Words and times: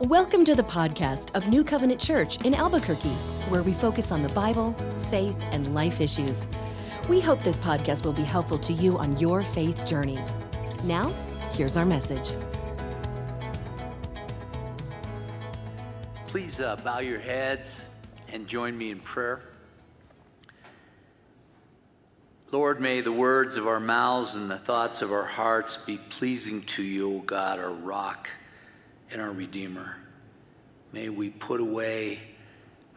Welcome 0.00 0.44
to 0.44 0.54
the 0.54 0.62
podcast 0.62 1.34
of 1.34 1.48
New 1.48 1.64
Covenant 1.64 2.00
Church 2.00 2.40
in 2.44 2.54
Albuquerque, 2.54 3.08
where 3.48 3.62
we 3.62 3.72
focus 3.72 4.12
on 4.12 4.22
the 4.22 4.28
Bible, 4.28 4.72
faith, 5.10 5.36
and 5.50 5.74
life 5.74 6.00
issues. 6.00 6.46
We 7.08 7.20
hope 7.20 7.42
this 7.42 7.58
podcast 7.58 8.04
will 8.04 8.12
be 8.12 8.22
helpful 8.22 8.58
to 8.58 8.72
you 8.72 8.98
on 8.98 9.16
your 9.16 9.42
faith 9.42 9.84
journey. 9.84 10.20
Now, 10.84 11.12
here's 11.52 11.76
our 11.76 11.84
message. 11.84 12.32
Please 16.26 16.60
uh, 16.60 16.76
bow 16.76 17.00
your 17.00 17.18
heads 17.18 17.84
and 18.32 18.46
join 18.46 18.78
me 18.78 18.90
in 18.90 19.00
prayer. 19.00 19.42
Lord, 22.52 22.80
may 22.80 23.00
the 23.00 23.10
words 23.10 23.56
of 23.56 23.66
our 23.66 23.80
mouths 23.80 24.36
and 24.36 24.48
the 24.48 24.56
thoughts 24.56 25.02
of 25.02 25.10
our 25.10 25.24
hearts 25.24 25.76
be 25.78 25.98
pleasing 25.98 26.62
to 26.62 26.82
you, 26.82 27.16
O 27.16 27.18
God, 27.18 27.58
our 27.58 27.72
rock 27.72 28.30
and 29.10 29.20
our 29.20 29.32
Redeemer. 29.32 29.96
May 30.92 31.08
we 31.08 31.30
put 31.30 31.60
away 31.60 32.20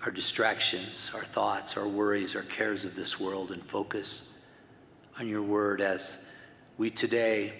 our 0.05 0.11
distractions, 0.11 1.09
our 1.15 1.25
thoughts, 1.25 1.77
our 1.77 1.87
worries, 1.87 2.35
our 2.35 2.43
cares 2.43 2.85
of 2.85 2.95
this 2.95 3.19
world, 3.19 3.49
and 3.49 3.65
focus 3.65 4.29
on 5.17 5.27
your 5.27 5.41
word 5.41 5.81
as 5.81 6.23
we 6.77 6.91
today 6.91 7.53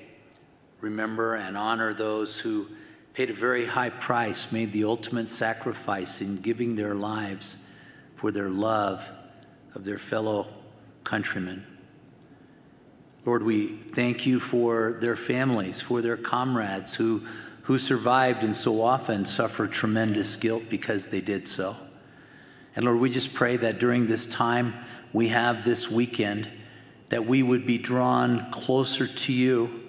remember 0.81 1.33
and 1.33 1.57
honor 1.57 1.91
those 1.91 2.37
who 2.37 2.67
paid 3.15 3.31
a 3.31 3.33
very 3.33 3.65
high 3.65 3.89
price, 3.89 4.51
made 4.51 4.71
the 4.73 4.83
ultimate 4.83 5.27
sacrifice 5.27 6.21
in 6.21 6.39
giving 6.39 6.75
their 6.75 6.93
lives 6.93 7.57
for 8.13 8.29
their 8.29 8.49
love 8.49 9.09
of 9.73 9.85
their 9.85 9.97
fellow 9.97 10.53
countrymen. 11.03 11.65
Lord, 13.29 13.43
we 13.43 13.67
thank 13.67 14.25
you 14.25 14.39
for 14.39 14.97
their 15.01 15.15
families, 15.15 15.79
for 15.79 16.01
their 16.01 16.17
comrades 16.17 16.95
who 16.95 17.27
who 17.61 17.77
survived 17.77 18.43
and 18.43 18.55
so 18.55 18.81
often 18.81 19.23
suffer 19.23 19.67
tremendous 19.67 20.35
guilt 20.35 20.63
because 20.67 21.09
they 21.09 21.21
did 21.21 21.47
so. 21.47 21.75
And 22.75 22.85
Lord, 22.85 22.97
we 22.97 23.11
just 23.11 23.35
pray 23.35 23.55
that 23.57 23.77
during 23.77 24.07
this 24.07 24.25
time 24.25 24.73
we 25.13 25.27
have 25.27 25.63
this 25.63 25.91
weekend, 25.91 26.49
that 27.09 27.27
we 27.27 27.43
would 27.43 27.67
be 27.67 27.77
drawn 27.77 28.49
closer 28.49 29.05
to 29.05 29.31
you 29.31 29.79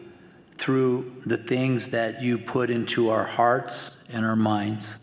through 0.57 1.23
the 1.25 1.39
things 1.39 1.89
that 1.89 2.21
you 2.21 2.37
put 2.37 2.69
into 2.69 3.09
our 3.09 3.25
hearts 3.25 3.97
and 4.11 4.27
our 4.27 4.37
minds. 4.37 4.97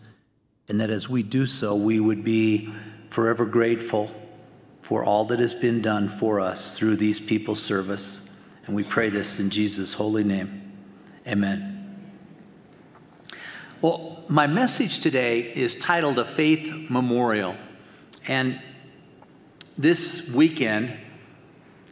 And 0.68 0.80
that 0.80 0.90
as 0.90 1.08
we 1.08 1.24
do 1.24 1.44
so, 1.44 1.74
we 1.74 1.98
would 1.98 2.22
be 2.22 2.72
forever 3.08 3.44
grateful 3.44 4.12
for 4.80 5.02
all 5.02 5.24
that 5.24 5.40
has 5.40 5.54
been 5.54 5.82
done 5.82 6.08
for 6.08 6.38
us 6.38 6.78
through 6.78 6.94
these 6.94 7.18
people's 7.18 7.60
service. 7.60 8.27
And 8.68 8.76
we 8.76 8.84
pray 8.84 9.08
this 9.08 9.40
in 9.40 9.48
Jesus' 9.48 9.94
holy 9.94 10.22
name. 10.22 10.72
Amen. 11.26 12.12
Well, 13.80 14.22
my 14.28 14.46
message 14.46 14.98
today 14.98 15.40
is 15.40 15.74
titled 15.74 16.18
A 16.18 16.24
Faith 16.26 16.90
Memorial. 16.90 17.56
And 18.26 18.60
this 19.78 20.28
weekend, 20.30 20.94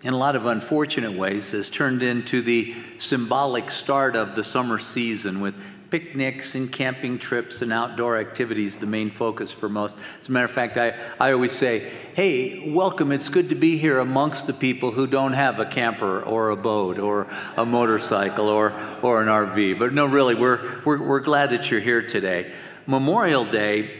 in 0.02 0.12
a 0.12 0.18
lot 0.18 0.36
of 0.36 0.44
unfortunate 0.44 1.12
ways, 1.12 1.52
has 1.52 1.70
turned 1.70 2.02
into 2.02 2.42
the 2.42 2.74
symbolic 2.98 3.70
start 3.70 4.14
of 4.14 4.34
the 4.34 4.44
summer 4.44 4.78
season 4.78 5.40
with 5.40 5.54
picnics 5.90 6.54
and 6.54 6.70
camping 6.70 7.18
trips 7.18 7.62
and 7.62 7.72
outdoor 7.72 8.18
activities 8.18 8.76
the 8.76 8.86
main 8.86 9.10
focus 9.10 9.52
for 9.52 9.68
most. 9.68 9.96
As 10.20 10.28
a 10.28 10.32
matter 10.32 10.44
of 10.44 10.50
fact, 10.50 10.76
I, 10.76 10.94
I 11.20 11.32
always 11.32 11.52
say, 11.52 11.90
hey, 12.14 12.70
welcome. 12.70 13.12
It's 13.12 13.28
good 13.28 13.48
to 13.50 13.54
be 13.54 13.78
here 13.78 13.98
amongst 13.98 14.46
the 14.46 14.52
people 14.52 14.92
who 14.92 15.06
don't 15.06 15.32
have 15.32 15.60
a 15.60 15.66
camper 15.66 16.22
or 16.22 16.50
a 16.50 16.56
boat 16.56 16.98
or 16.98 17.28
a 17.56 17.64
motorcycle 17.64 18.48
or, 18.48 18.72
or 19.02 19.22
an 19.22 19.28
RV. 19.28 19.78
But 19.78 19.92
no, 19.92 20.06
really, 20.06 20.34
we're, 20.34 20.82
we're, 20.84 21.02
we're 21.02 21.20
glad 21.20 21.50
that 21.50 21.70
you're 21.70 21.80
here 21.80 22.02
today. 22.02 22.52
Memorial 22.86 23.44
Day 23.44 23.90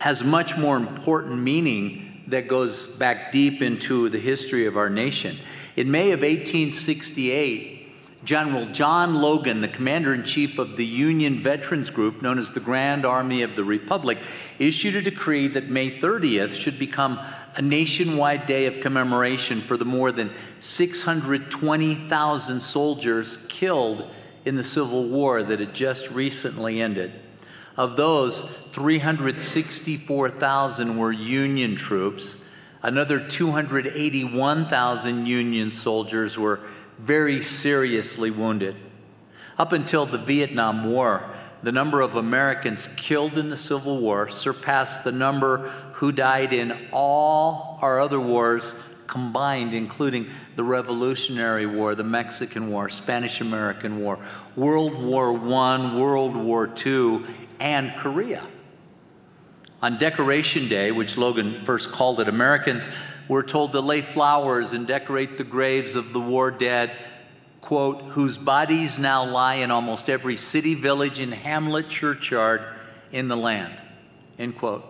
has 0.00 0.22
much 0.22 0.56
more 0.56 0.76
important 0.76 1.38
meaning 1.38 2.22
that 2.28 2.48
goes 2.48 2.86
back 2.86 3.32
deep 3.32 3.62
into 3.62 4.08
the 4.08 4.18
history 4.18 4.66
of 4.66 4.76
our 4.76 4.90
nation. 4.90 5.36
In 5.76 5.90
May 5.90 6.12
of 6.12 6.20
1868, 6.20 7.75
General 8.26 8.66
John 8.66 9.14
Logan, 9.14 9.60
the 9.60 9.68
commander 9.68 10.12
in 10.12 10.24
chief 10.24 10.58
of 10.58 10.76
the 10.76 10.84
Union 10.84 11.40
Veterans 11.40 11.90
Group, 11.90 12.22
known 12.22 12.40
as 12.40 12.50
the 12.50 12.58
Grand 12.58 13.06
Army 13.06 13.42
of 13.42 13.54
the 13.54 13.62
Republic, 13.62 14.18
issued 14.58 14.96
a 14.96 15.00
decree 15.00 15.46
that 15.46 15.70
May 15.70 15.96
30th 15.96 16.56
should 16.56 16.76
become 16.76 17.20
a 17.54 17.62
nationwide 17.62 18.46
day 18.46 18.66
of 18.66 18.80
commemoration 18.80 19.60
for 19.60 19.76
the 19.76 19.84
more 19.84 20.10
than 20.10 20.32
620,000 20.58 22.60
soldiers 22.60 23.38
killed 23.48 24.10
in 24.44 24.56
the 24.56 24.64
Civil 24.64 25.08
War 25.08 25.44
that 25.44 25.60
had 25.60 25.72
just 25.72 26.10
recently 26.10 26.80
ended. 26.80 27.12
Of 27.76 27.94
those, 27.94 28.42
364,000 28.72 30.98
were 30.98 31.12
Union 31.12 31.76
troops. 31.76 32.38
Another 32.82 33.20
281,000 33.20 35.26
Union 35.26 35.70
soldiers 35.70 36.36
were 36.36 36.58
very 36.98 37.42
seriously 37.42 38.30
wounded. 38.30 38.76
Up 39.58 39.72
until 39.72 40.06
the 40.06 40.18
Vietnam 40.18 40.90
War, 40.90 41.30
the 41.62 41.72
number 41.72 42.00
of 42.00 42.16
Americans 42.16 42.88
killed 42.96 43.38
in 43.38 43.48
the 43.48 43.56
Civil 43.56 43.98
War 43.98 44.28
surpassed 44.28 45.04
the 45.04 45.12
number 45.12 45.68
who 45.94 46.12
died 46.12 46.52
in 46.52 46.88
all 46.92 47.78
our 47.82 47.98
other 48.00 48.20
wars 48.20 48.74
combined, 49.06 49.72
including 49.72 50.28
the 50.56 50.64
Revolutionary 50.64 51.66
War, 51.66 51.94
the 51.94 52.04
Mexican 52.04 52.70
War, 52.70 52.88
Spanish 52.88 53.40
American 53.40 54.00
War, 54.00 54.18
World 54.54 54.94
War 54.94 55.34
I, 55.34 55.96
World 55.96 56.36
War 56.36 56.72
II, 56.84 57.24
and 57.58 57.94
Korea. 57.96 58.42
On 59.82 59.98
Decoration 59.98 60.68
Day, 60.68 60.90
which 60.90 61.16
Logan 61.16 61.64
first 61.64 61.92
called 61.92 62.20
it, 62.20 62.28
Americans 62.28 62.88
were 63.28 63.42
told 63.42 63.72
to 63.72 63.80
lay 63.80 64.02
flowers 64.02 64.72
and 64.72 64.86
decorate 64.86 65.38
the 65.38 65.44
graves 65.44 65.94
of 65.94 66.12
the 66.12 66.20
war 66.20 66.50
dead, 66.50 66.96
quote, 67.60 68.02
whose 68.02 68.38
bodies 68.38 68.98
now 68.98 69.24
lie 69.24 69.54
in 69.54 69.70
almost 69.70 70.08
every 70.08 70.36
city, 70.36 70.74
village, 70.74 71.18
and 71.20 71.34
hamlet 71.34 71.88
churchyard 71.88 72.62
in 73.12 73.28
the 73.28 73.36
land, 73.36 73.74
end 74.38 74.56
quote. 74.56 74.84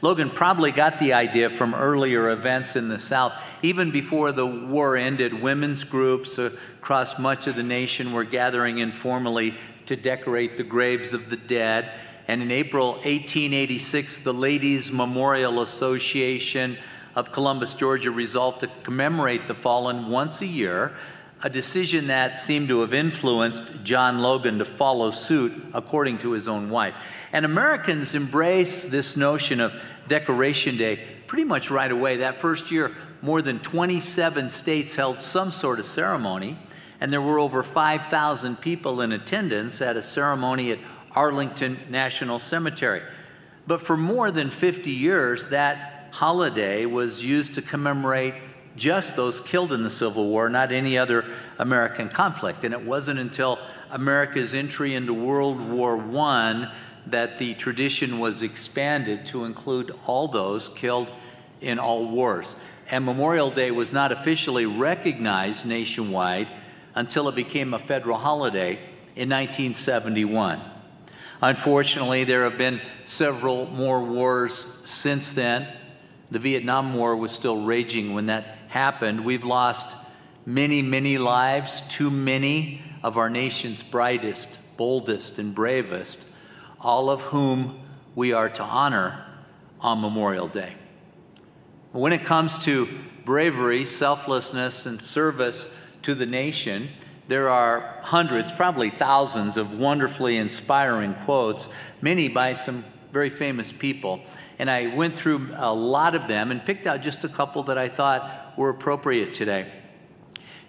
Logan 0.00 0.30
probably 0.30 0.72
got 0.72 0.98
the 0.98 1.12
idea 1.12 1.48
from 1.48 1.74
earlier 1.74 2.30
events 2.30 2.74
in 2.74 2.88
the 2.88 2.98
South. 2.98 3.32
Even 3.62 3.92
before 3.92 4.32
the 4.32 4.46
war 4.46 4.96
ended, 4.96 5.32
women's 5.32 5.84
groups 5.84 6.38
across 6.38 7.18
much 7.18 7.46
of 7.46 7.54
the 7.54 7.62
nation 7.62 8.12
were 8.12 8.24
gathering 8.24 8.78
informally 8.78 9.56
to 9.86 9.94
decorate 9.94 10.56
the 10.56 10.64
graves 10.64 11.12
of 11.12 11.30
the 11.30 11.36
dead. 11.36 11.92
And 12.26 12.42
in 12.42 12.50
April 12.50 12.92
1886, 12.92 14.18
the 14.18 14.34
Ladies 14.34 14.90
Memorial 14.90 15.62
Association 15.62 16.78
of 17.14 17.32
Columbus, 17.32 17.74
Georgia, 17.74 18.10
resolved 18.10 18.60
to 18.60 18.70
commemorate 18.82 19.48
the 19.48 19.54
fallen 19.54 20.08
once 20.08 20.40
a 20.40 20.46
year, 20.46 20.92
a 21.42 21.50
decision 21.50 22.06
that 22.06 22.38
seemed 22.38 22.68
to 22.68 22.82
have 22.82 22.94
influenced 22.94 23.82
John 23.82 24.20
Logan 24.20 24.58
to 24.58 24.64
follow 24.64 25.10
suit, 25.10 25.52
according 25.74 26.18
to 26.18 26.32
his 26.32 26.46
own 26.46 26.70
wife. 26.70 26.94
And 27.32 27.44
Americans 27.44 28.14
embrace 28.14 28.84
this 28.84 29.16
notion 29.16 29.60
of 29.60 29.74
Decoration 30.06 30.76
Day 30.76 31.00
pretty 31.26 31.44
much 31.44 31.70
right 31.70 31.90
away. 31.90 32.18
That 32.18 32.40
first 32.40 32.70
year, 32.70 32.94
more 33.22 33.42
than 33.42 33.58
27 33.58 34.50
states 34.50 34.96
held 34.96 35.22
some 35.22 35.50
sort 35.50 35.80
of 35.80 35.86
ceremony, 35.86 36.58
and 37.00 37.12
there 37.12 37.22
were 37.22 37.38
over 37.38 37.62
5,000 37.62 38.60
people 38.60 39.00
in 39.00 39.12
attendance 39.12 39.80
at 39.80 39.96
a 39.96 40.02
ceremony 40.02 40.72
at 40.72 40.78
Arlington 41.12 41.78
National 41.88 42.38
Cemetery. 42.38 43.02
But 43.66 43.80
for 43.80 43.96
more 43.96 44.30
than 44.30 44.50
50 44.50 44.90
years, 44.90 45.48
that 45.48 45.91
holiday 46.12 46.86
was 46.86 47.24
used 47.24 47.54
to 47.54 47.62
commemorate 47.62 48.34
just 48.76 49.16
those 49.16 49.40
killed 49.40 49.72
in 49.72 49.82
the 49.82 49.90
Civil 49.90 50.28
War, 50.28 50.48
not 50.48 50.72
any 50.72 50.96
other 50.96 51.24
American 51.58 52.08
conflict. 52.08 52.64
And 52.64 52.72
it 52.72 52.82
wasn't 52.82 53.18
until 53.18 53.58
America's 53.90 54.54
entry 54.54 54.94
into 54.94 55.12
World 55.12 55.60
War 55.60 55.98
I 55.98 56.72
that 57.06 57.38
the 57.38 57.54
tradition 57.54 58.18
was 58.18 58.42
expanded 58.42 59.26
to 59.26 59.44
include 59.44 59.92
all 60.06 60.28
those 60.28 60.68
killed 60.68 61.12
in 61.60 61.78
all 61.78 62.08
wars. 62.08 62.56
And 62.90 63.04
Memorial 63.04 63.50
Day 63.50 63.70
was 63.70 63.92
not 63.92 64.12
officially 64.12 64.66
recognized 64.66 65.66
nationwide 65.66 66.48
until 66.94 67.28
it 67.28 67.34
became 67.34 67.74
a 67.74 67.78
federal 67.78 68.18
holiday 68.18 68.74
in 69.16 69.28
1971. 69.28 70.60
Unfortunately, 71.40 72.24
there 72.24 72.44
have 72.44 72.56
been 72.56 72.80
several 73.04 73.66
more 73.66 74.02
wars 74.02 74.78
since 74.84 75.32
then. 75.32 75.66
The 76.32 76.38
Vietnam 76.38 76.94
War 76.94 77.14
was 77.14 77.30
still 77.30 77.62
raging 77.62 78.14
when 78.14 78.24
that 78.26 78.56
happened. 78.68 79.22
We've 79.22 79.44
lost 79.44 79.94
many, 80.46 80.80
many 80.80 81.18
lives, 81.18 81.82
too 81.90 82.10
many 82.10 82.80
of 83.02 83.18
our 83.18 83.28
nation's 83.28 83.82
brightest, 83.82 84.56
boldest, 84.78 85.38
and 85.38 85.54
bravest, 85.54 86.24
all 86.80 87.10
of 87.10 87.20
whom 87.20 87.82
we 88.14 88.32
are 88.32 88.48
to 88.48 88.62
honor 88.62 89.26
on 89.78 90.00
Memorial 90.00 90.48
Day. 90.48 90.72
When 91.92 92.14
it 92.14 92.24
comes 92.24 92.58
to 92.60 92.88
bravery, 93.26 93.84
selflessness, 93.84 94.86
and 94.86 95.02
service 95.02 95.68
to 96.00 96.14
the 96.14 96.24
nation, 96.24 96.88
there 97.28 97.50
are 97.50 97.98
hundreds, 98.04 98.50
probably 98.50 98.88
thousands, 98.88 99.58
of 99.58 99.74
wonderfully 99.78 100.38
inspiring 100.38 101.12
quotes, 101.12 101.68
many 102.00 102.28
by 102.28 102.54
some 102.54 102.86
very 103.12 103.28
famous 103.28 103.70
people. 103.70 104.22
And 104.62 104.70
I 104.70 104.94
went 104.94 105.18
through 105.18 105.48
a 105.56 105.74
lot 105.74 106.14
of 106.14 106.28
them 106.28 106.52
and 106.52 106.64
picked 106.64 106.86
out 106.86 107.02
just 107.02 107.24
a 107.24 107.28
couple 107.28 107.64
that 107.64 107.76
I 107.76 107.88
thought 107.88 108.56
were 108.56 108.68
appropriate 108.68 109.34
today. 109.34 109.66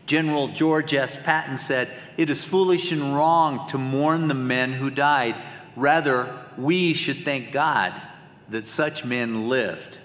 General 0.08 0.48
George 0.48 0.96
S. 0.96 1.16
Patton 1.16 1.58
said, 1.58 1.92
It 2.18 2.32
is 2.32 2.44
foolish 2.44 2.92
and 2.92 3.14
wrong 3.14 3.68
to 3.68 3.78
mourn 3.78 4.30
the 4.30 4.34
men 4.34 4.74
who 4.74 4.90
died. 4.90 5.36
Rather, 5.76 6.44
we 6.58 6.96
should 6.96 7.24
thank 7.24 7.52
God 7.52 7.94
that 8.50 8.68
such 8.68 9.06
men 9.06 9.48
lived. 9.48 10.00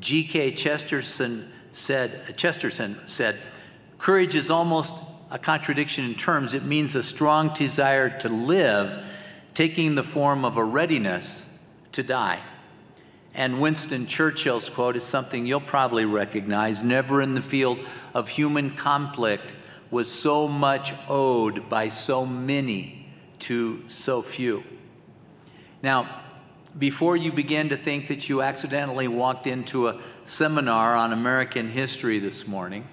G.K. 0.00 0.52
Chesterton 0.52 1.50
said, 1.72 2.36
Chesterton 2.36 3.00
said, 3.06 3.40
Courage 3.96 4.34
is 4.34 4.50
almost 4.50 4.94
a 5.30 5.38
contradiction 5.38 6.04
in 6.04 6.16
terms. 6.16 6.52
It 6.52 6.64
means 6.64 6.94
a 6.94 7.02
strong 7.02 7.54
desire 7.54 8.10
to 8.20 8.28
live, 8.28 9.02
taking 9.54 9.94
the 9.94 10.04
form 10.04 10.44
of 10.44 10.58
a 10.58 10.64
readiness 10.64 11.44
to 11.92 12.02
die. 12.02 12.42
And 13.34 13.60
Winston 13.60 14.06
Churchill's 14.06 14.70
quote 14.70 14.96
is 14.96 15.04
something 15.04 15.46
you'll 15.46 15.60
probably 15.60 16.04
recognize 16.04 16.82
Never 16.82 17.20
in 17.20 17.34
the 17.34 17.42
field 17.42 17.80
of 18.14 18.28
human 18.28 18.76
conflict 18.76 19.54
was 19.90 20.10
so 20.10 20.46
much 20.46 20.94
owed 21.08 21.68
by 21.68 21.88
so 21.88 22.24
many 22.24 23.08
to 23.40 23.82
so 23.88 24.22
few. 24.22 24.62
Now, 25.82 26.22
before 26.78 27.16
you 27.16 27.30
begin 27.30 27.68
to 27.68 27.76
think 27.76 28.08
that 28.08 28.28
you 28.28 28.42
accidentally 28.42 29.06
walked 29.06 29.46
into 29.46 29.88
a 29.88 30.00
seminar 30.24 30.96
on 30.96 31.12
American 31.12 31.70
history 31.70 32.18
this 32.18 32.46
morning, 32.46 32.86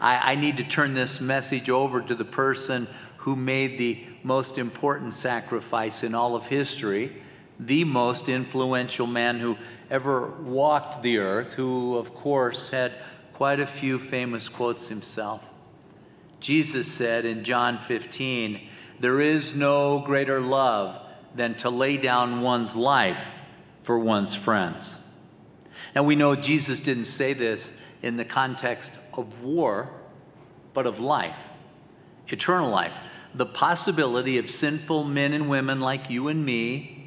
I, 0.00 0.32
I 0.32 0.34
need 0.34 0.56
to 0.58 0.64
turn 0.64 0.94
this 0.94 1.20
message 1.20 1.70
over 1.70 2.00
to 2.00 2.14
the 2.14 2.24
person 2.24 2.86
who 3.18 3.34
made 3.34 3.78
the 3.78 4.04
most 4.22 4.58
important 4.58 5.14
sacrifice 5.14 6.04
in 6.04 6.14
all 6.14 6.36
of 6.36 6.46
history 6.46 7.22
the 7.58 7.84
most 7.84 8.28
influential 8.28 9.06
man 9.06 9.40
who 9.40 9.56
ever 9.90 10.26
walked 10.26 11.02
the 11.02 11.18
earth, 11.18 11.54
who, 11.54 11.96
of 11.96 12.14
course, 12.14 12.68
had 12.68 12.92
quite 13.32 13.60
a 13.60 13.66
few 13.66 13.98
famous 13.98 14.48
quotes 14.48 14.88
himself. 14.88 15.52
Jesus 16.40 16.90
said 16.90 17.24
in 17.24 17.44
John 17.44 17.78
15, 17.78 18.60
There 19.00 19.20
is 19.20 19.54
no 19.54 20.00
greater 20.00 20.40
love 20.40 21.00
than 21.34 21.54
to 21.56 21.70
lay 21.70 21.96
down 21.96 22.42
one's 22.42 22.76
life 22.76 23.32
for 23.82 23.98
one's 23.98 24.34
friends. 24.34 24.96
Now 25.94 26.04
we 26.04 26.16
know 26.16 26.36
Jesus 26.36 26.80
didn't 26.80 27.06
say 27.06 27.32
this 27.32 27.72
in 28.02 28.16
the 28.16 28.24
context 28.24 28.92
of 29.14 29.42
war, 29.42 29.90
but 30.74 30.86
of 30.86 31.00
life, 31.00 31.48
eternal 32.28 32.70
life. 32.70 32.96
The 33.34 33.46
possibility 33.46 34.38
of 34.38 34.50
sinful 34.50 35.04
men 35.04 35.32
and 35.32 35.48
women 35.48 35.80
like 35.80 36.08
you 36.08 36.28
and 36.28 36.44
me 36.44 36.97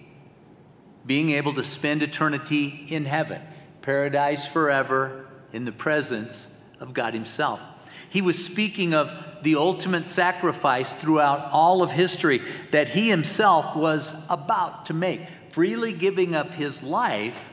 being 1.11 1.31
able 1.31 1.53
to 1.53 1.61
spend 1.61 2.01
eternity 2.01 2.85
in 2.87 3.03
heaven, 3.03 3.41
paradise 3.81 4.45
forever 4.45 5.27
in 5.51 5.65
the 5.65 5.71
presence 5.73 6.47
of 6.79 6.93
God 6.93 7.13
Himself. 7.13 7.61
He 8.09 8.21
was 8.21 8.41
speaking 8.41 8.93
of 8.93 9.11
the 9.43 9.55
ultimate 9.55 10.07
sacrifice 10.07 10.93
throughout 10.93 11.51
all 11.51 11.83
of 11.83 11.91
history 11.91 12.41
that 12.71 12.91
He 12.91 13.09
Himself 13.09 13.75
was 13.75 14.25
about 14.29 14.85
to 14.85 14.93
make, 14.93 15.19
freely 15.49 15.91
giving 15.91 16.33
up 16.33 16.53
His 16.53 16.81
life 16.81 17.49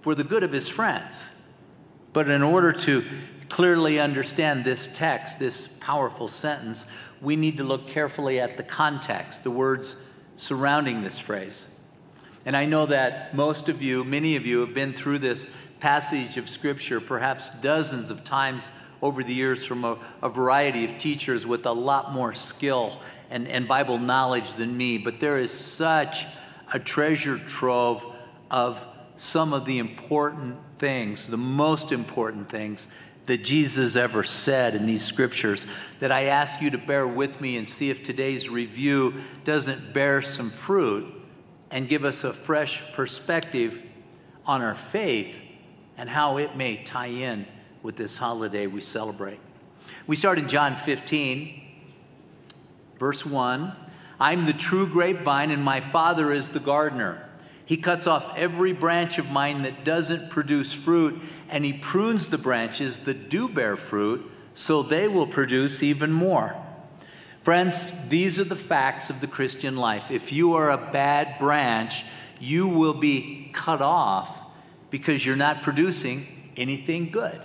for 0.00 0.14
the 0.14 0.22
good 0.22 0.44
of 0.44 0.52
His 0.52 0.68
friends. 0.68 1.28
But 2.12 2.28
in 2.28 2.40
order 2.40 2.72
to 2.72 3.04
clearly 3.48 3.98
understand 3.98 4.64
this 4.64 4.86
text, 4.86 5.40
this 5.40 5.66
powerful 5.80 6.28
sentence, 6.28 6.86
we 7.20 7.34
need 7.34 7.56
to 7.56 7.64
look 7.64 7.88
carefully 7.88 8.38
at 8.38 8.56
the 8.56 8.62
context, 8.62 9.42
the 9.42 9.50
words 9.50 9.96
surrounding 10.36 11.02
this 11.02 11.18
phrase. 11.18 11.66
And 12.44 12.56
I 12.56 12.64
know 12.64 12.86
that 12.86 13.34
most 13.34 13.68
of 13.68 13.82
you, 13.82 14.04
many 14.04 14.36
of 14.36 14.44
you, 14.44 14.60
have 14.60 14.74
been 14.74 14.92
through 14.92 15.20
this 15.20 15.46
passage 15.80 16.36
of 16.36 16.48
Scripture 16.48 17.00
perhaps 17.00 17.50
dozens 17.60 18.10
of 18.10 18.24
times 18.24 18.70
over 19.00 19.22
the 19.22 19.34
years 19.34 19.64
from 19.64 19.84
a, 19.84 19.98
a, 20.22 20.28
variety 20.28 20.84
of 20.84 20.96
teachers 20.96 21.44
with 21.44 21.66
a 21.66 21.72
lot 21.72 22.12
more 22.12 22.32
skill 22.32 23.00
and, 23.30 23.48
and 23.48 23.66
Bible 23.66 23.98
knowledge 23.98 24.54
than 24.54 24.76
me. 24.76 24.96
But 24.98 25.18
there 25.18 25.38
is 25.38 25.50
such 25.50 26.24
a 26.72 26.78
treasure 26.78 27.38
trove 27.38 28.04
of 28.50 28.86
some 29.16 29.52
of 29.52 29.64
the 29.64 29.78
important 29.78 30.56
things, 30.78 31.26
the 31.26 31.36
most 31.36 31.90
important 31.90 32.48
things 32.48 32.86
that 33.26 33.44
Jesus 33.44 33.96
ever 33.96 34.24
said 34.24 34.74
in 34.74 34.86
these 34.86 35.04
scriptures 35.04 35.66
that 36.00 36.10
I 36.10 36.24
ask 36.24 36.60
you 36.60 36.70
to 36.70 36.78
bear 36.78 37.06
with 37.06 37.40
me 37.40 37.56
and 37.56 37.68
see 37.68 37.90
if 37.90 38.02
today's 38.02 38.48
review 38.48 39.14
doesn't 39.44 39.92
bear 39.92 40.22
some 40.22 40.50
fruit 40.50 41.21
and 41.72 41.88
give 41.88 42.04
us 42.04 42.22
a 42.22 42.32
fresh 42.32 42.82
perspective 42.92 43.82
on 44.46 44.62
our 44.62 44.74
faith 44.74 45.34
and 45.96 46.08
how 46.08 46.36
it 46.36 46.54
may 46.54 46.76
tie 46.76 47.06
in 47.06 47.46
with 47.82 47.96
this 47.96 48.18
holiday 48.18 48.66
we 48.66 48.80
celebrate. 48.80 49.40
We 50.06 50.14
start 50.14 50.38
in 50.38 50.48
John 50.48 50.76
15, 50.76 51.60
verse 52.98 53.26
1. 53.26 53.74
I'm 54.20 54.46
the 54.46 54.52
true 54.52 54.86
grapevine, 54.86 55.50
and 55.50 55.64
my 55.64 55.80
Father 55.80 56.30
is 56.30 56.50
the 56.50 56.60
gardener. 56.60 57.28
He 57.64 57.76
cuts 57.78 58.06
off 58.06 58.30
every 58.36 58.72
branch 58.72 59.18
of 59.18 59.30
mine 59.30 59.62
that 59.62 59.82
doesn't 59.82 60.30
produce 60.30 60.72
fruit, 60.72 61.20
and 61.48 61.64
he 61.64 61.72
prunes 61.72 62.28
the 62.28 62.38
branches 62.38 63.00
that 63.00 63.30
do 63.30 63.48
bear 63.48 63.76
fruit, 63.76 64.30
so 64.54 64.82
they 64.82 65.08
will 65.08 65.26
produce 65.26 65.82
even 65.82 66.12
more. 66.12 66.54
Friends, 67.42 67.92
these 68.08 68.38
are 68.38 68.44
the 68.44 68.54
facts 68.54 69.10
of 69.10 69.20
the 69.20 69.26
Christian 69.26 69.76
life. 69.76 70.10
If 70.10 70.32
you 70.32 70.54
are 70.54 70.70
a 70.70 70.78
bad 70.78 71.38
branch, 71.38 72.04
you 72.38 72.68
will 72.68 72.94
be 72.94 73.50
cut 73.52 73.82
off 73.82 74.40
because 74.90 75.26
you're 75.26 75.34
not 75.34 75.62
producing 75.62 76.52
anything 76.56 77.10
good. 77.10 77.40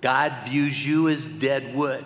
God 0.00 0.32
views 0.46 0.86
you 0.86 1.08
as 1.08 1.26
dead 1.26 1.74
wood. 1.74 2.04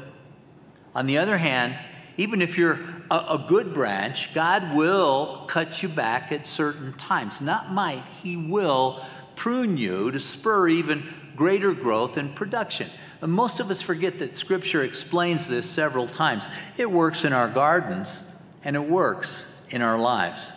On 0.94 1.06
the 1.06 1.18
other 1.18 1.38
hand, 1.38 1.78
even 2.16 2.42
if 2.42 2.58
you're 2.58 2.80
a, 3.10 3.16
a, 3.16 3.44
good 3.46 3.72
branch, 3.72 4.34
God 4.34 4.74
will 4.74 5.44
cut 5.46 5.82
you 5.82 5.88
back 5.88 6.32
at 6.32 6.46
certain 6.46 6.92
times. 6.94 7.40
Not 7.40 7.72
might, 7.72 8.04
He 8.22 8.36
will 8.36 9.04
prune 9.36 9.76
you 9.76 10.10
to 10.10 10.18
spur 10.18 10.68
even 10.68 11.06
greater 11.36 11.72
growth 11.74 12.16
and 12.16 12.34
production. 12.34 12.90
And 13.20 13.32
most 13.32 13.60
of 13.60 13.70
us 13.70 13.82
forget 13.82 14.18
that 14.20 14.36
Scripture 14.36 14.82
explains 14.82 15.46
this 15.46 15.68
several 15.68 16.08
times. 16.08 16.48
It 16.76 16.90
works 16.90 17.24
in 17.24 17.32
our 17.32 17.48
gardens 17.48 18.22
and 18.64 18.76
it 18.76 18.88
works 18.88 19.44
in 19.68 19.82
our 19.82 19.98
lives. 19.98 20.52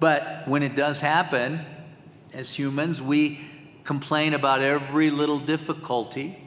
But 0.00 0.46
when 0.46 0.62
it 0.62 0.74
does 0.74 1.00
happen, 1.00 1.64
as 2.32 2.54
humans, 2.54 3.02
we 3.02 3.40
complain 3.84 4.34
about 4.34 4.60
every 4.60 5.10
little 5.10 5.38
difficulty. 5.38 6.38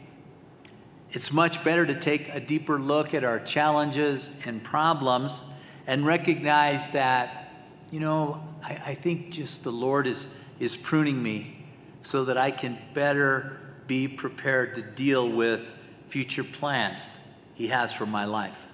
It's 1.11 1.31
much 1.31 1.63
better 1.63 1.85
to 1.85 1.99
take 1.99 2.29
a 2.29 2.39
deeper 2.39 2.79
look 2.79 3.13
at 3.13 3.23
our 3.23 3.39
challenges 3.39 4.31
and 4.45 4.63
problems 4.63 5.43
and 5.87 6.05
recognize 6.05 6.91
that, 6.91 7.51
you 7.91 7.99
know, 7.99 8.41
I, 8.63 8.81
I 8.87 8.95
think 8.95 9.31
just 9.31 9.63
the 9.63 9.71
Lord 9.71 10.07
is, 10.07 10.27
is 10.59 10.75
pruning 10.75 11.21
me 11.21 11.65
so 12.03 12.25
that 12.25 12.37
I 12.37 12.51
can 12.51 12.77
better 12.93 13.59
be 13.91 14.07
prepared 14.07 14.73
to 14.73 14.81
deal 14.81 15.29
with 15.29 15.59
future 16.07 16.45
plans 16.45 17.17
He 17.55 17.67
has 17.67 17.91
for 17.91 18.05
my 18.05 18.23
life. 18.23 18.65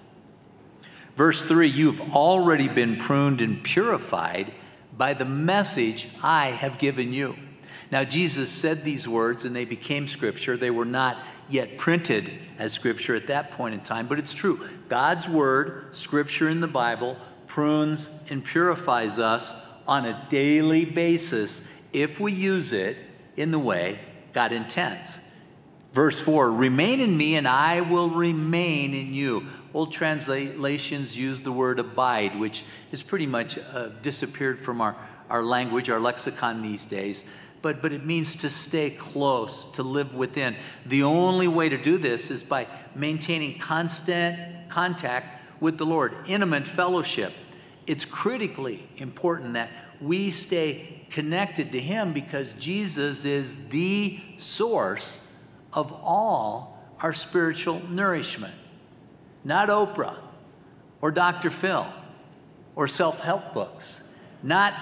Verse 1.16 1.44
3 1.44 1.68
You've 1.68 2.14
already 2.14 2.68
been 2.68 2.98
pruned 2.98 3.42
and 3.42 3.64
purified 3.64 4.54
by 4.96 5.16
the 5.16 5.26
message 5.26 6.08
I 6.22 6.50
have 6.50 6.78
given 6.78 7.14
you. 7.14 7.36
Now, 7.90 8.04
Jesus 8.04 8.52
said 8.52 8.84
these 8.84 9.08
words 9.08 9.44
and 9.44 9.56
they 9.56 9.66
became 9.66 10.08
scripture. 10.08 10.56
They 10.56 10.70
were 10.70 10.86
not 10.86 11.18
yet 11.50 11.80
printed 11.80 12.32
as 12.60 12.74
scripture 12.74 13.16
at 13.16 13.26
that 13.26 13.50
point 13.50 13.74
in 13.74 13.80
time, 13.80 14.06
but 14.06 14.20
it's 14.20 14.36
true. 14.36 14.70
God's 14.88 15.28
word, 15.28 15.96
scripture 15.98 16.48
in 16.48 16.60
the 16.60 16.68
Bible, 16.68 17.18
prunes 17.48 18.08
and 18.30 18.46
purifies 18.46 19.18
us 19.18 19.56
on 19.88 20.06
a 20.06 20.28
daily 20.30 20.86
basis 20.86 21.64
if 21.92 22.20
we 22.20 22.34
use 22.34 22.72
it 22.72 22.98
in 23.36 23.50
the 23.50 23.58
way 23.58 24.00
God 24.34 24.52
intends. 24.52 25.20
Verse 25.94 26.20
4 26.20 26.52
Remain 26.52 27.00
in 27.00 27.18
me, 27.18 27.36
and 27.36 27.48
I 27.48 27.82
will 27.82 28.10
remain 28.10 28.94
in 28.94 29.14
you. 29.14 29.48
Old 29.74 29.92
translations 29.92 31.18
use 31.18 31.42
the 31.42 31.52
word 31.52 31.80
abide, 31.80 32.40
which 32.40 32.64
has 32.92 33.04
pretty 33.04 33.28
much 33.28 33.58
uh, 33.58 33.90
disappeared 34.02 34.60
from 34.60 34.82
our, 34.82 34.96
our 35.30 35.44
language, 35.44 35.90
our 35.90 36.00
lexicon 36.00 36.62
these 36.62 36.86
days. 36.86 37.26
But, 37.62 37.82
but 37.82 37.92
it 37.92 38.06
means 38.06 38.36
to 38.38 38.50
stay 38.50 38.92
close, 38.92 39.66
to 39.74 39.84
live 39.84 40.14
within. 40.14 40.56
The 40.86 41.04
only 41.04 41.48
way 41.48 41.70
to 41.70 41.78
do 41.78 41.98
this 41.98 42.30
is 42.30 42.44
by 42.44 42.68
maintaining 42.94 43.58
constant 43.58 44.70
contact 44.70 45.42
with 45.60 45.78
the 45.78 45.86
Lord, 45.86 46.14
intimate 46.28 46.68
fellowship. 46.68 47.34
It's 47.88 48.06
critically 48.06 48.88
important 48.98 49.54
that 49.54 49.70
we 50.02 50.32
stay 50.32 51.04
connected 51.10 51.72
to 51.72 51.80
Him 51.80 52.14
because 52.14 52.54
Jesus 52.54 53.26
is 53.26 53.62
the 53.70 54.20
source 54.38 55.20
of 55.74 55.92
all 55.92 56.78
our 57.02 57.14
spiritual 57.14 57.82
nourishment. 57.90 58.54
not 59.44 59.70
Oprah 59.70 60.18
or 61.02 61.12
Dr. 61.12 61.50
Phil 61.50 61.88
or 62.76 62.88
self 62.88 63.22
help 63.22 63.54
books, 63.54 64.02
not 64.44 64.74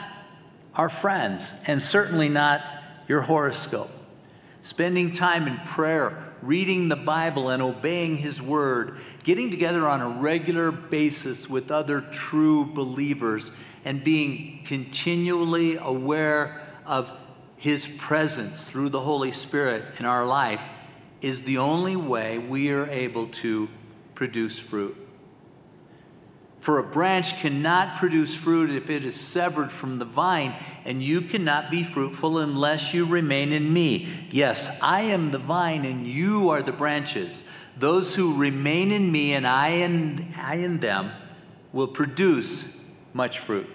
our 0.75 0.89
friends, 0.89 1.51
and 1.65 1.81
certainly 1.81 2.29
not 2.29 2.61
your 3.07 3.21
horoscope. 3.21 3.91
Spending 4.63 5.11
time 5.11 5.47
in 5.47 5.57
prayer, 5.59 6.33
reading 6.41 6.89
the 6.89 6.95
Bible, 6.95 7.49
and 7.49 7.61
obeying 7.61 8.17
His 8.17 8.41
Word, 8.41 8.97
getting 9.23 9.51
together 9.51 9.87
on 9.87 10.01
a 10.01 10.09
regular 10.19 10.71
basis 10.71 11.49
with 11.49 11.71
other 11.71 12.01
true 12.01 12.65
believers, 12.65 13.51
and 13.85 14.03
being 14.03 14.59
continually 14.65 15.77
aware 15.77 16.61
of 16.85 17.11
His 17.55 17.87
presence 17.87 18.69
through 18.69 18.89
the 18.89 19.01
Holy 19.01 19.31
Spirit 19.31 19.85
in 19.99 20.05
our 20.05 20.25
life 20.25 20.67
is 21.21 21.43
the 21.43 21.59
only 21.59 21.95
way 21.95 22.37
we 22.37 22.71
are 22.71 22.89
able 22.89 23.27
to 23.27 23.69
produce 24.15 24.59
fruit. 24.59 24.97
For 26.59 26.79
a 26.79 26.83
branch 26.83 27.37
cannot 27.37 27.95
produce 27.95 28.33
fruit 28.33 28.71
if 28.71 28.89
it 28.89 29.05
is 29.05 29.15
severed 29.15 29.71
from 29.71 29.99
the 29.99 30.05
vine, 30.05 30.55
and 30.83 31.03
you 31.03 31.21
cannot 31.21 31.69
be 31.69 31.83
fruitful 31.83 32.39
unless 32.39 32.91
you 32.91 33.05
remain 33.05 33.53
in 33.53 33.71
me. 33.71 34.27
Yes, 34.31 34.75
I 34.81 35.01
am 35.01 35.29
the 35.29 35.37
vine, 35.37 35.85
and 35.85 36.07
you 36.07 36.49
are 36.49 36.63
the 36.63 36.71
branches. 36.71 37.43
Those 37.77 38.15
who 38.15 38.35
remain 38.35 38.91
in 38.91 39.11
me 39.11 39.33
and 39.33 39.45
I 39.45 39.67
in, 39.69 40.33
I 40.37 40.55
in 40.55 40.79
them 40.79 41.11
will 41.71 41.87
produce 41.87 42.65
much 43.15 43.39
fruit. 43.39 43.67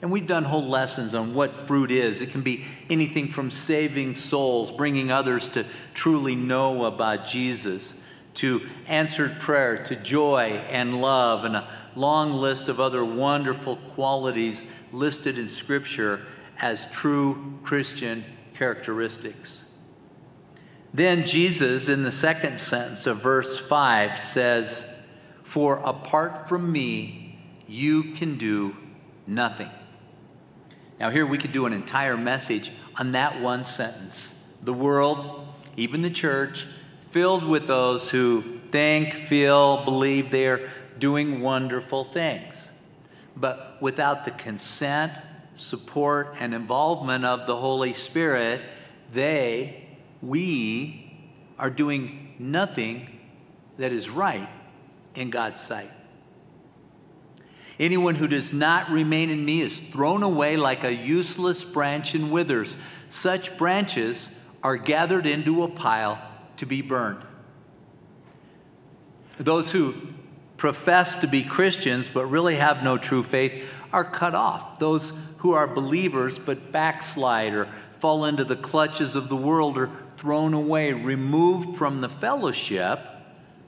And 0.00 0.10
we've 0.10 0.26
done 0.26 0.44
whole 0.44 0.66
lessons 0.66 1.14
on 1.14 1.34
what 1.34 1.66
fruit 1.66 1.90
is. 1.90 2.22
It 2.22 2.30
can 2.30 2.42
be 2.42 2.64
anything 2.88 3.28
from 3.28 3.50
saving 3.50 4.14
souls, 4.14 4.70
bringing 4.70 5.12
others 5.12 5.48
to 5.48 5.66
truly 5.94 6.34
know 6.34 6.84
about 6.84 7.26
Jesus 7.26 7.94
to 8.34 8.66
answered 8.86 9.40
prayer, 9.40 9.82
to 9.84 9.96
joy 9.96 10.62
and 10.70 11.00
love, 11.00 11.44
and 11.44 11.56
a 11.56 11.68
long 11.94 12.32
list 12.32 12.68
of 12.68 12.80
other 12.80 13.04
wonderful 13.04 13.76
qualities 13.76 14.64
listed 14.90 15.38
in 15.38 15.48
Scripture 15.48 16.24
as 16.58 16.86
true 16.86 17.58
Christian 17.62 18.24
characteristics. 18.54 19.64
Then 20.94 21.26
Jesus, 21.26 21.88
in 21.88 22.02
the 22.02 22.12
second 22.12 22.60
sentence 22.60 23.06
of 23.06 23.22
verse 23.22 23.58
5, 23.58 24.18
says, 24.18 24.86
For 25.42 25.76
apart 25.78 26.48
from 26.48 26.70
me, 26.70 27.21
you 27.72 28.12
can 28.12 28.36
do 28.36 28.76
nothing. 29.26 29.70
Now, 31.00 31.10
here 31.10 31.26
we 31.26 31.38
could 31.38 31.52
do 31.52 31.64
an 31.64 31.72
entire 31.72 32.18
message 32.18 32.70
on 32.96 33.12
that 33.12 33.40
one 33.40 33.64
sentence. 33.64 34.30
The 34.62 34.74
world, 34.74 35.48
even 35.76 36.02
the 36.02 36.10
church, 36.10 36.66
filled 37.10 37.44
with 37.44 37.66
those 37.66 38.10
who 38.10 38.60
think, 38.70 39.14
feel, 39.14 39.84
believe 39.84 40.30
they're 40.30 40.70
doing 40.98 41.40
wonderful 41.40 42.04
things. 42.04 42.68
But 43.34 43.78
without 43.80 44.26
the 44.26 44.32
consent, 44.32 45.12
support, 45.56 46.36
and 46.38 46.54
involvement 46.54 47.24
of 47.24 47.46
the 47.46 47.56
Holy 47.56 47.94
Spirit, 47.94 48.60
they, 49.12 49.88
we, 50.20 51.10
are 51.58 51.70
doing 51.70 52.34
nothing 52.38 53.08
that 53.78 53.92
is 53.92 54.10
right 54.10 54.48
in 55.14 55.30
God's 55.30 55.60
sight. 55.60 55.90
Anyone 57.82 58.14
who 58.14 58.28
does 58.28 58.52
not 58.52 58.92
remain 58.92 59.28
in 59.28 59.44
me 59.44 59.60
is 59.60 59.80
thrown 59.80 60.22
away 60.22 60.56
like 60.56 60.84
a 60.84 60.94
useless 60.94 61.64
branch 61.64 62.14
and 62.14 62.30
withers. 62.30 62.76
Such 63.08 63.58
branches 63.58 64.28
are 64.62 64.76
gathered 64.76 65.26
into 65.26 65.64
a 65.64 65.68
pile 65.68 66.22
to 66.58 66.64
be 66.64 66.80
burned. 66.80 67.24
Those 69.36 69.72
who 69.72 69.96
profess 70.56 71.16
to 71.16 71.26
be 71.26 71.42
Christians 71.42 72.08
but 72.08 72.26
really 72.26 72.54
have 72.54 72.84
no 72.84 72.98
true 72.98 73.24
faith 73.24 73.68
are 73.92 74.04
cut 74.04 74.36
off. 74.36 74.78
Those 74.78 75.12
who 75.38 75.50
are 75.50 75.66
believers 75.66 76.38
but 76.38 76.70
backslide 76.70 77.52
or 77.52 77.68
fall 77.98 78.26
into 78.26 78.44
the 78.44 78.54
clutches 78.54 79.16
of 79.16 79.28
the 79.28 79.34
world 79.34 79.76
are 79.76 79.90
thrown 80.16 80.54
away, 80.54 80.92
removed 80.92 81.76
from 81.76 82.00
the 82.00 82.08
fellowship 82.08 83.11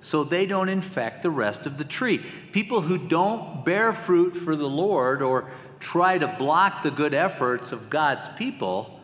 so 0.05 0.23
they 0.23 0.45
don't 0.45 0.69
infect 0.69 1.23
the 1.23 1.31
rest 1.31 1.65
of 1.65 1.79
the 1.79 1.85
tree. 1.85 2.19
People 2.53 2.83
who 2.83 2.99
don't 2.99 3.65
bear 3.65 3.95
fruit 3.95 4.37
for 4.37 4.55
the 4.55 4.69
Lord 4.69 5.23
or 5.23 5.51
try 5.81 6.19
to 6.19 6.29
block 6.29 6.83
the 6.83 6.91
good 6.91 7.15
efforts 7.15 7.73
of 7.73 7.89
God's 7.89 8.29
people 8.37 9.01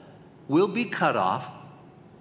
will 0.46 0.68
be 0.68 0.84
cut 0.84 1.16
off 1.16 1.48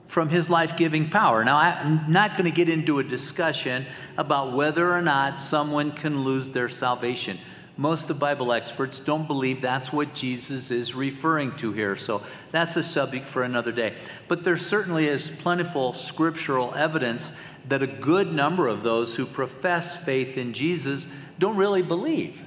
from 0.08 0.30
his 0.30 0.50
life 0.50 0.78
giving 0.78 1.10
power. 1.10 1.44
Now, 1.44 1.58
I'm 1.58 2.10
not 2.10 2.32
going 2.32 2.46
to 2.46 2.52
get 2.52 2.70
into 2.70 3.00
a 3.00 3.04
discussion 3.04 3.86
about 4.16 4.54
whether 4.54 4.94
or 4.94 5.02
not 5.02 5.42
someone 5.42 5.92
can 5.92 6.24
lose 6.24 6.52
their 6.52 6.70
salvation. 6.70 7.38
Most 7.80 8.10
of 8.10 8.20
Bible 8.20 8.52
experts 8.52 9.00
don't 9.00 9.26
believe 9.26 9.62
that's 9.62 9.94
what 9.94 10.14
Jesus 10.14 10.70
is 10.70 10.94
referring 10.94 11.56
to 11.58 11.72
here, 11.72 11.96
so 11.96 12.22
that's 12.52 12.76
a 12.76 12.84
subject 12.84 13.26
for 13.26 13.44
another 13.44 13.72
day. 13.72 13.96
But 14.28 14.44
there 14.44 14.58
certainly 14.58 15.08
is 15.08 15.30
plentiful 15.30 15.94
scriptural 15.94 16.74
evidence 16.76 17.32
that 17.68 17.84
a 17.84 17.88
good 17.88 18.34
number 18.34 18.68
of 18.68 18.84
those 18.84 19.16
who 19.16 19.26
profess 19.26 19.96
faith 19.96 20.38
in 20.38 20.54
Jesus 20.54 21.08
don't 21.38 21.56
really 21.56 21.82
believe. 21.82 22.42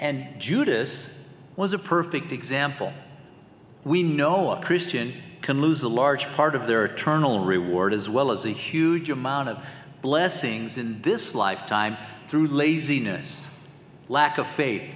And 0.00 0.40
Judas 0.40 1.08
was 1.56 1.72
a 1.72 1.78
perfect 1.78 2.32
example. 2.32 2.92
We 3.84 4.02
know 4.02 4.50
a 4.50 4.60
Christian 4.60 5.14
can 5.42 5.60
lose 5.60 5.82
a 5.82 5.88
large 5.88 6.30
part 6.32 6.54
of 6.54 6.66
their 6.66 6.84
eternal 6.84 7.44
reward 7.44 7.92
as 7.92 8.08
well 8.08 8.30
as 8.30 8.46
a 8.46 8.50
huge 8.50 9.10
amount 9.10 9.48
of 9.48 9.64
blessings 10.00 10.78
in 10.78 11.02
this 11.02 11.34
lifetime 11.34 11.96
through 12.28 12.48
laziness, 12.48 13.46
lack 14.08 14.38
of 14.38 14.46
faith, 14.46 14.88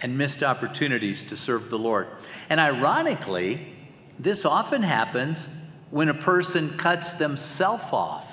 and 0.00 0.18
missed 0.18 0.42
opportunities 0.42 1.22
to 1.24 1.36
serve 1.36 1.70
the 1.70 1.78
Lord. 1.78 2.06
And 2.48 2.60
ironically, 2.60 3.74
this 4.18 4.44
often 4.44 4.82
happens 4.82 5.48
when 5.90 6.08
a 6.08 6.14
person 6.14 6.76
cuts 6.76 7.14
themselves 7.14 7.84
off 7.92 8.23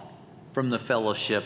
from 0.53 0.69
the 0.69 0.79
fellowship 0.79 1.43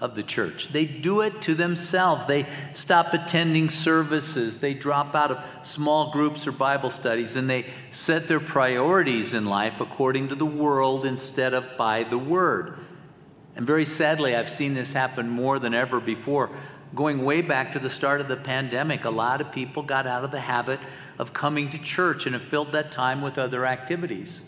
of 0.00 0.14
the 0.14 0.22
church. 0.22 0.68
They 0.68 0.84
do 0.84 1.22
it 1.22 1.40
to 1.42 1.54
themselves. 1.54 2.26
They 2.26 2.46
stop 2.72 3.14
attending 3.14 3.70
services. 3.70 4.58
They 4.58 4.74
drop 4.74 5.14
out 5.14 5.30
of 5.30 5.66
small 5.66 6.10
groups 6.10 6.46
or 6.46 6.52
Bible 6.52 6.90
studies 6.90 7.36
and 7.36 7.48
they 7.48 7.66
set 7.90 8.28
their 8.28 8.40
priorities 8.40 9.32
in 9.32 9.46
life 9.46 9.80
according 9.80 10.28
to 10.28 10.34
the 10.34 10.46
world 10.46 11.06
instead 11.06 11.54
of 11.54 11.76
by 11.78 12.04
the 12.04 12.18
Word. 12.18 12.78
And 13.54 13.66
very 13.66 13.86
sadly, 13.86 14.36
I've 14.36 14.50
seen 14.50 14.74
this 14.74 14.92
happen 14.92 15.30
more 15.30 15.58
than 15.58 15.72
ever 15.72 15.98
before. 15.98 16.50
Going 16.94 17.24
way 17.24 17.40
back 17.40 17.72
to 17.72 17.78
the 17.78 17.90
start 17.90 18.20
of 18.20 18.28
the 18.28 18.36
pandemic, 18.36 19.06
a 19.06 19.10
lot 19.10 19.40
of 19.40 19.50
people 19.50 19.82
got 19.82 20.06
out 20.06 20.24
of 20.24 20.30
the 20.30 20.40
habit 20.40 20.78
of 21.18 21.32
coming 21.32 21.70
to 21.70 21.78
church 21.78 22.26
and 22.26 22.34
have 22.34 22.42
filled 22.42 22.72
that 22.72 22.92
time 22.92 23.22
with 23.22 23.38
other 23.38 23.64
activities. 23.64 24.42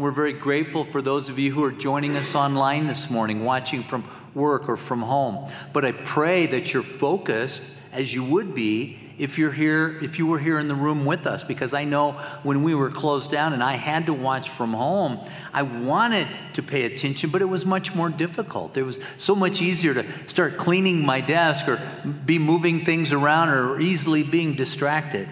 We're 0.00 0.12
very 0.12 0.32
grateful 0.32 0.86
for 0.86 1.02
those 1.02 1.28
of 1.28 1.38
you 1.38 1.52
who 1.52 1.62
are 1.62 1.70
joining 1.70 2.16
us 2.16 2.34
online 2.34 2.86
this 2.86 3.10
morning, 3.10 3.44
watching 3.44 3.82
from 3.82 4.08
work 4.34 4.66
or 4.66 4.78
from 4.78 5.02
home. 5.02 5.52
But 5.74 5.84
I 5.84 5.92
pray 5.92 6.46
that 6.46 6.72
you're 6.72 6.82
focused 6.82 7.62
as 7.92 8.14
you 8.14 8.24
would 8.24 8.54
be 8.54 8.98
if 9.18 9.36
you're 9.36 9.52
here 9.52 9.98
if 10.02 10.18
you 10.18 10.26
were 10.26 10.38
here 10.38 10.58
in 10.58 10.68
the 10.68 10.74
room 10.74 11.04
with 11.04 11.26
us. 11.26 11.44
Because 11.44 11.74
I 11.74 11.84
know 11.84 12.12
when 12.44 12.62
we 12.62 12.74
were 12.74 12.88
closed 12.88 13.30
down 13.30 13.52
and 13.52 13.62
I 13.62 13.74
had 13.74 14.06
to 14.06 14.14
watch 14.14 14.48
from 14.48 14.72
home 14.72 15.20
I 15.52 15.60
wanted 15.60 16.28
to 16.54 16.62
pay 16.62 16.84
attention 16.84 17.28
but 17.28 17.42
it 17.42 17.50
was 17.50 17.66
much 17.66 17.94
more 17.94 18.08
difficult. 18.08 18.78
It 18.78 18.84
was 18.84 19.00
so 19.18 19.34
much 19.34 19.60
easier 19.60 19.92
to 19.92 20.06
start 20.26 20.56
cleaning 20.56 21.04
my 21.04 21.20
desk 21.20 21.68
or 21.68 21.78
be 22.24 22.38
moving 22.38 22.86
things 22.86 23.12
around 23.12 23.50
or 23.50 23.78
easily 23.78 24.22
being 24.22 24.54
distracted. 24.54 25.28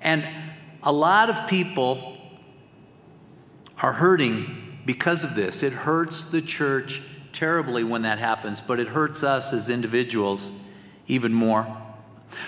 And 0.00 0.28
a 0.82 0.92
lot 0.92 1.30
of 1.30 1.46
people 1.46 2.11
are 3.82 3.92
hurting 3.92 4.78
because 4.86 5.24
of 5.24 5.34
this. 5.34 5.62
It 5.62 5.72
hurts 5.72 6.24
the 6.24 6.40
church 6.40 7.02
terribly 7.32 7.84
when 7.84 8.02
that 8.02 8.18
happens, 8.18 8.60
but 8.60 8.78
it 8.78 8.88
hurts 8.88 9.22
us 9.22 9.52
as 9.52 9.68
individuals 9.68 10.52
even 11.08 11.32
more. 11.32 11.78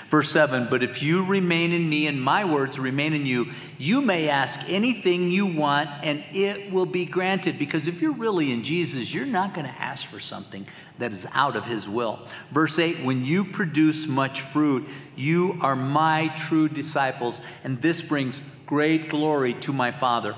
Verse 0.08 0.30
7 0.30 0.68
But 0.70 0.82
if 0.82 1.02
you 1.02 1.24
remain 1.24 1.72
in 1.72 1.88
me 1.88 2.06
and 2.06 2.22
my 2.22 2.44
words 2.44 2.78
remain 2.78 3.12
in 3.12 3.26
you, 3.26 3.50
you 3.76 4.00
may 4.00 4.28
ask 4.28 4.60
anything 4.68 5.30
you 5.30 5.46
want 5.46 5.90
and 6.02 6.24
it 6.32 6.70
will 6.70 6.86
be 6.86 7.04
granted. 7.04 7.58
Because 7.58 7.86
if 7.86 8.00
you're 8.00 8.12
really 8.12 8.52
in 8.52 8.62
Jesus, 8.62 9.12
you're 9.12 9.26
not 9.26 9.52
going 9.52 9.66
to 9.66 9.80
ask 9.80 10.06
for 10.06 10.20
something 10.20 10.66
that 10.98 11.12
is 11.12 11.26
out 11.32 11.56
of 11.56 11.66
his 11.66 11.88
will. 11.88 12.26
Verse 12.50 12.78
8 12.78 13.04
When 13.04 13.24
you 13.24 13.44
produce 13.44 14.06
much 14.06 14.40
fruit, 14.40 14.88
you 15.16 15.58
are 15.60 15.76
my 15.76 16.28
true 16.28 16.68
disciples, 16.68 17.42
and 17.62 17.82
this 17.82 18.00
brings 18.00 18.40
great 18.66 19.10
glory 19.10 19.52
to 19.54 19.72
my 19.72 19.90
Father. 19.90 20.34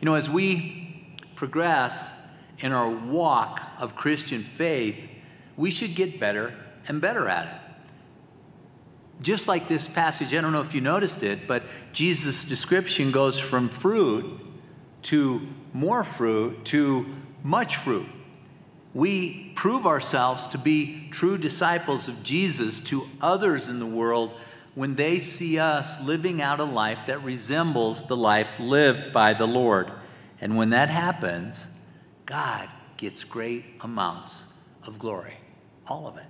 You 0.00 0.06
know, 0.06 0.14
as 0.14 0.30
we 0.30 1.06
progress 1.34 2.10
in 2.58 2.72
our 2.72 2.90
walk 2.90 3.60
of 3.78 3.94
Christian 3.96 4.42
faith, 4.42 4.96
we 5.56 5.70
should 5.70 5.94
get 5.94 6.18
better 6.18 6.54
and 6.88 7.00
better 7.00 7.28
at 7.28 7.46
it. 7.46 7.60
Just 9.22 9.46
like 9.46 9.68
this 9.68 9.86
passage, 9.86 10.32
I 10.32 10.40
don't 10.40 10.52
know 10.52 10.62
if 10.62 10.74
you 10.74 10.80
noticed 10.80 11.22
it, 11.22 11.46
but 11.46 11.62
Jesus' 11.92 12.44
description 12.44 13.10
goes 13.10 13.38
from 13.38 13.68
fruit 13.68 14.40
to 15.02 15.46
more 15.74 16.02
fruit 16.02 16.64
to 16.66 17.06
much 17.42 17.76
fruit. 17.76 18.06
We 18.94 19.52
prove 19.54 19.86
ourselves 19.86 20.46
to 20.48 20.58
be 20.58 21.08
true 21.10 21.36
disciples 21.36 22.08
of 22.08 22.22
Jesus 22.22 22.80
to 22.80 23.08
others 23.20 23.68
in 23.68 23.78
the 23.78 23.86
world 23.86 24.32
when 24.80 24.94
they 24.94 25.18
see 25.18 25.58
us 25.58 26.00
living 26.00 26.40
out 26.40 26.58
a 26.58 26.64
life 26.64 27.00
that 27.04 27.22
resembles 27.22 28.06
the 28.06 28.16
life 28.16 28.58
lived 28.58 29.12
by 29.12 29.34
the 29.34 29.44
Lord. 29.44 29.92
And 30.40 30.56
when 30.56 30.70
that 30.70 30.88
happens, 30.88 31.66
God 32.24 32.66
gets 32.96 33.22
great 33.22 33.74
amounts 33.82 34.46
of 34.86 34.98
glory, 34.98 35.36
all 35.86 36.06
of 36.06 36.16
it. 36.16 36.24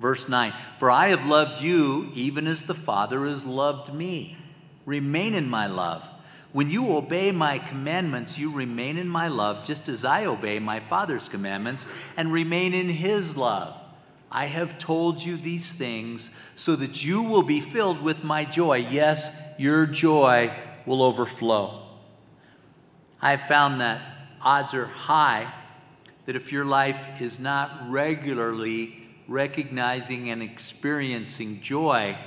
Verse 0.00 0.28
9 0.28 0.54
For 0.80 0.90
I 0.90 1.10
have 1.10 1.24
loved 1.24 1.62
you 1.62 2.10
even 2.14 2.48
as 2.48 2.64
the 2.64 2.74
Father 2.74 3.26
has 3.26 3.44
loved 3.44 3.94
me. 3.94 4.36
Remain 4.84 5.36
in 5.36 5.48
my 5.48 5.68
love. 5.68 6.10
When 6.50 6.68
you 6.68 6.96
obey 6.96 7.30
my 7.30 7.60
commandments, 7.60 8.38
you 8.38 8.50
remain 8.50 8.98
in 8.98 9.06
my 9.06 9.28
love, 9.28 9.64
just 9.64 9.88
as 9.88 10.04
I 10.04 10.24
obey 10.24 10.58
my 10.58 10.80
Father's 10.80 11.28
commandments 11.28 11.86
and 12.16 12.32
remain 12.32 12.74
in 12.74 12.88
his 12.88 13.36
love. 13.36 13.83
I 14.34 14.46
have 14.46 14.78
told 14.78 15.22
you 15.22 15.36
these 15.36 15.72
things 15.72 16.32
so 16.56 16.74
that 16.74 17.04
you 17.04 17.22
will 17.22 17.44
be 17.44 17.60
filled 17.60 18.02
with 18.02 18.24
my 18.24 18.44
joy. 18.44 18.78
Yes, 18.78 19.30
your 19.58 19.86
joy 19.86 20.52
will 20.84 21.04
overflow. 21.04 21.80
I 23.22 23.30
have 23.30 23.42
found 23.42 23.80
that 23.80 24.02
odds 24.42 24.74
are 24.74 24.86
high 24.86 25.54
that 26.26 26.34
if 26.34 26.50
your 26.50 26.64
life 26.64 27.20
is 27.20 27.38
not 27.38 27.88
regularly 27.88 29.06
recognizing 29.28 30.30
and 30.30 30.42
experiencing 30.42 31.60
joy, 31.60 32.18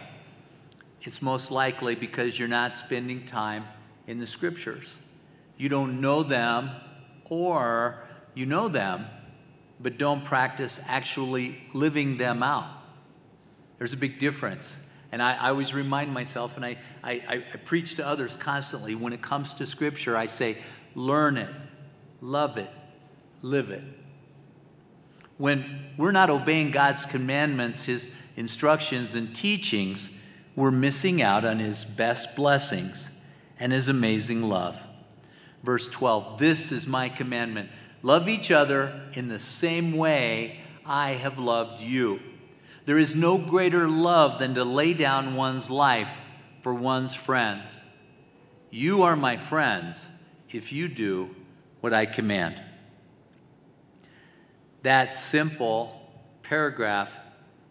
it's 1.01 1.21
most 1.21 1.51
likely 1.51 1.95
because 1.95 2.39
you're 2.39 2.47
not 2.47 2.77
spending 2.77 3.25
time 3.25 3.65
in 4.07 4.19
the 4.19 4.27
scriptures. 4.27 4.97
You 5.57 5.67
don't 5.67 5.99
know 5.99 6.23
them, 6.23 6.71
or 7.25 8.07
you 8.33 8.45
know 8.45 8.69
them, 8.69 9.07
but 9.79 9.97
don't 9.97 10.25
practice 10.25 10.79
actually 10.87 11.61
living 11.73 12.17
them 12.17 12.43
out. 12.43 12.69
There's 13.77 13.93
a 13.93 13.97
big 13.97 14.19
difference. 14.19 14.79
And 15.11 15.21
I, 15.21 15.35
I 15.35 15.49
always 15.49 15.73
remind 15.73 16.13
myself, 16.13 16.55
and 16.57 16.65
I, 16.65 16.77
I, 17.03 17.21
I 17.53 17.57
preach 17.57 17.95
to 17.95 18.05
others 18.05 18.35
constantly 18.35 18.95
when 18.95 19.13
it 19.13 19.21
comes 19.21 19.53
to 19.53 19.65
scripture, 19.65 20.17
I 20.17 20.27
say, 20.27 20.57
learn 20.95 21.37
it, 21.37 21.49
love 22.21 22.57
it, 22.57 22.71
live 23.41 23.69
it. 23.69 23.83
When 25.37 25.85
we're 25.97 26.11
not 26.11 26.29
obeying 26.29 26.71
God's 26.71 27.05
commandments, 27.05 27.85
His 27.85 28.09
instructions 28.35 29.13
and 29.13 29.35
teachings, 29.35 30.09
we're 30.55 30.71
missing 30.71 31.21
out 31.21 31.45
on 31.45 31.59
His 31.59 31.85
best 31.85 32.35
blessings 32.35 33.09
and 33.59 33.71
His 33.71 33.87
amazing 33.87 34.41
love. 34.41 34.83
Verse 35.63 35.87
12 35.87 36.39
This 36.39 36.71
is 36.71 36.87
my 36.87 37.07
commandment 37.07 37.69
love 38.07 38.29
each 38.29 38.51
other 38.51 39.01
in 39.15 39.27
the 39.27 39.39
same 39.39 39.91
way 39.91 40.57
I 40.85 41.11
have 41.11 41.37
loved 41.37 41.81
you. 41.81 42.21
There 42.85 42.97
is 42.97 43.13
no 43.13 43.37
greater 43.37 43.89
love 43.89 44.39
than 44.39 44.55
to 44.55 44.63
lay 44.63 44.93
down 44.93 45.35
one's 45.35 45.69
life 45.69 46.09
for 46.61 46.73
one's 46.73 47.13
friends. 47.13 47.83
You 48.71 49.03
are 49.03 49.17
my 49.17 49.35
friends 49.35 50.07
if 50.49 50.71
you 50.71 50.87
do 50.87 51.35
what 51.81 51.93
I 51.93 52.05
command. 52.05 52.61
That 54.83 55.13
simple 55.13 56.01
paragraph 56.43 57.11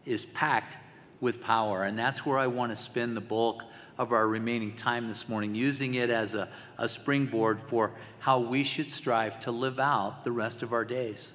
is 0.05 0.27
packed 0.27 0.77
with 1.19 1.41
power, 1.41 1.83
and 1.83 1.99
that's 1.99 2.27
where 2.27 2.39
I 2.39 2.49
want 2.49 2.73
to 2.73 2.77
spend 2.77 3.17
the 3.17 3.23
bulk 3.23 3.63
of 3.99 4.13
our 4.13 4.29
remaining 4.29 4.75
time 4.75 5.09
this 5.09 5.29
morning, 5.29 5.55
using 5.55 5.95
it 5.95 6.11
as 6.11 6.35
a, 6.35 6.49
a 6.79 6.89
springboard 6.89 7.61
for 7.61 7.93
how 8.19 8.39
we 8.39 8.65
should 8.65 8.91
strive 8.91 9.41
to 9.41 9.51
live 9.51 9.79
out 9.79 10.25
the 10.25 10.33
rest 10.33 10.63
of 10.63 10.73
our 10.73 10.85
days. 10.85 11.33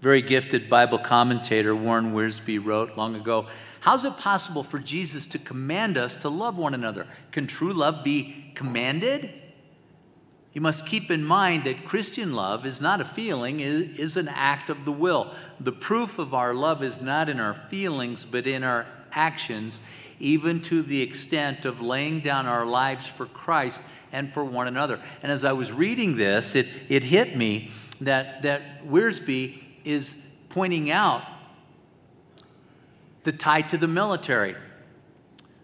Very 0.00 0.22
gifted 0.22 0.68
Bible 0.68 0.98
commentator 0.98 1.74
Warren 1.74 2.12
Wiersbe 2.12 2.62
wrote 2.62 2.96
long 2.96 3.14
ago 3.14 3.46
How's 3.80 4.04
it 4.04 4.16
possible 4.16 4.62
for 4.62 4.78
Jesus 4.78 5.26
to 5.26 5.38
command 5.38 5.96
us 5.98 6.16
to 6.16 6.28
love 6.28 6.56
one 6.56 6.74
another? 6.74 7.06
Can 7.32 7.46
true 7.46 7.72
love 7.72 8.04
be 8.04 8.52
commanded? 8.54 9.30
You 10.54 10.60
must 10.60 10.86
keep 10.86 11.10
in 11.10 11.24
mind 11.24 11.64
that 11.64 11.84
Christian 11.84 12.32
love 12.32 12.64
is 12.64 12.80
not 12.80 13.00
a 13.00 13.04
feeling, 13.04 13.60
it 13.60 13.98
is 13.98 14.16
an 14.16 14.28
act 14.28 14.70
of 14.70 14.84
the 14.84 14.92
will. 14.92 15.32
The 15.58 15.72
proof 15.72 16.18
of 16.18 16.32
our 16.32 16.54
love 16.54 16.82
is 16.82 17.00
not 17.00 17.28
in 17.28 17.40
our 17.40 17.54
feelings, 17.54 18.24
but 18.24 18.46
in 18.46 18.62
our 18.62 18.86
actions, 19.10 19.80
even 20.24 20.62
to 20.62 20.82
the 20.82 21.02
extent 21.02 21.66
of 21.66 21.82
laying 21.82 22.20
down 22.20 22.46
our 22.46 22.64
lives 22.64 23.06
for 23.06 23.26
Christ 23.26 23.80
and 24.10 24.32
for 24.32 24.42
one 24.42 24.66
another. 24.66 25.00
And 25.22 25.30
as 25.30 25.44
I 25.44 25.52
was 25.52 25.70
reading 25.70 26.16
this, 26.16 26.54
it, 26.54 26.66
it 26.88 27.04
hit 27.04 27.36
me 27.36 27.70
that, 28.00 28.40
that 28.42 28.86
Wiersbe 28.86 29.62
is 29.84 30.16
pointing 30.48 30.90
out 30.90 31.22
the 33.24 33.32
tie 33.32 33.60
to 33.62 33.76
the 33.76 33.86
military. 33.86 34.56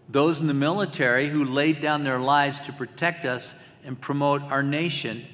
Those 0.07 0.41
in 0.41 0.47
the 0.47 0.53
military 0.53 1.29
who 1.29 1.43
laid 1.43 1.79
down 1.79 2.03
their 2.03 2.19
lives 2.19 2.59
to 2.61 2.73
protect 2.73 3.25
us 3.25 3.55
and 3.83 3.99
promote 3.99 4.43
our 4.43 4.61
nation, 4.61 5.25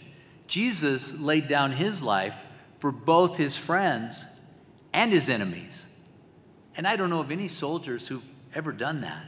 Jesus 0.47 1.13
laid 1.13 1.49
down 1.49 1.73
his 1.73 2.01
life 2.01 2.45
for 2.79 2.93
both 2.93 3.35
his 3.35 3.57
friends 3.57 4.23
and 4.93 5.11
his 5.11 5.27
enemies. 5.27 5.85
And 6.77 6.87
I 6.87 6.95
don't 6.95 7.09
know 7.09 7.19
of 7.19 7.31
any 7.31 7.49
soldiers 7.49 8.07
who've 8.07 8.23
ever 8.57 8.71
done 8.71 9.01
that. 9.01 9.23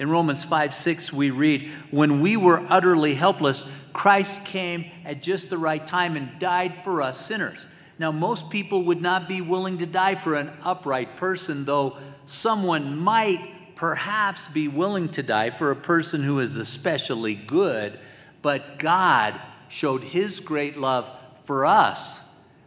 In 0.00 0.10
Romans 0.10 0.42
5 0.42 0.74
6, 0.74 1.12
we 1.12 1.30
read, 1.30 1.70
When 1.92 2.20
we 2.20 2.36
were 2.36 2.66
utterly 2.68 3.14
helpless, 3.14 3.64
Christ 3.92 4.44
came 4.44 4.90
at 5.04 5.22
just 5.22 5.48
the 5.48 5.58
right 5.58 5.86
time 5.86 6.16
and 6.16 6.36
died 6.40 6.82
for 6.82 7.00
us 7.00 7.24
sinners. 7.24 7.68
Now, 8.00 8.10
most 8.10 8.50
people 8.50 8.82
would 8.86 9.00
not 9.00 9.28
be 9.28 9.40
willing 9.40 9.78
to 9.78 9.86
die 9.86 10.16
for 10.16 10.34
an 10.34 10.50
upright 10.64 11.16
person, 11.16 11.64
though 11.64 11.98
someone 12.26 12.98
might 12.98 13.76
perhaps 13.76 14.48
be 14.48 14.66
willing 14.66 15.08
to 15.10 15.22
die 15.22 15.50
for 15.50 15.70
a 15.70 15.76
person 15.76 16.24
who 16.24 16.40
is 16.40 16.56
especially 16.56 17.36
good. 17.36 18.00
But 18.42 18.80
God 18.80 19.40
showed 19.68 20.02
his 20.02 20.40
great 20.40 20.76
love 20.76 21.10
for 21.44 21.64
us 21.64 22.18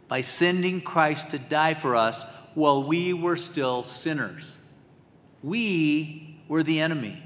by 0.08 0.22
sending 0.22 0.80
Christ 0.80 1.30
to 1.30 1.38
die 1.38 1.74
for 1.74 1.94
us 1.94 2.24
while 2.54 2.82
we 2.82 3.12
were 3.12 3.36
still 3.36 3.84
sinners. 3.84 4.57
We 5.42 6.40
were 6.48 6.62
the 6.62 6.80
enemy. 6.80 7.22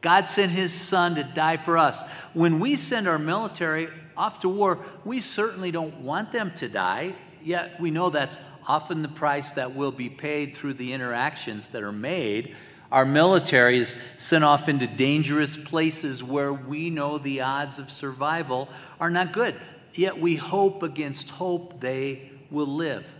God 0.00 0.26
sent 0.26 0.52
his 0.52 0.72
son 0.72 1.16
to 1.16 1.24
die 1.24 1.56
for 1.56 1.76
us. 1.76 2.02
When 2.32 2.60
we 2.60 2.76
send 2.76 3.08
our 3.08 3.18
military 3.18 3.88
off 4.16 4.40
to 4.40 4.48
war, 4.48 4.84
we 5.04 5.20
certainly 5.20 5.70
don't 5.70 6.00
want 6.00 6.30
them 6.30 6.52
to 6.56 6.68
die, 6.68 7.14
yet 7.42 7.80
we 7.80 7.90
know 7.90 8.10
that's 8.10 8.38
often 8.66 9.02
the 9.02 9.08
price 9.08 9.52
that 9.52 9.74
will 9.74 9.90
be 9.90 10.08
paid 10.08 10.56
through 10.56 10.74
the 10.74 10.92
interactions 10.92 11.68
that 11.70 11.82
are 11.82 11.92
made 11.92 12.54
our 12.90 13.04
military 13.04 13.78
is 13.78 13.94
sent 14.16 14.44
off 14.44 14.68
into 14.68 14.86
dangerous 14.86 15.56
places 15.56 16.22
where 16.22 16.52
we 16.52 16.88
know 16.88 17.18
the 17.18 17.42
odds 17.42 17.78
of 17.78 17.90
survival 17.90 18.68
are 18.98 19.10
not 19.10 19.32
good. 19.32 19.60
Yet 19.92 20.18
we 20.18 20.36
hope 20.36 20.82
against 20.82 21.28
hope 21.30 21.80
they 21.80 22.30
will 22.50 22.66
live. 22.66 23.14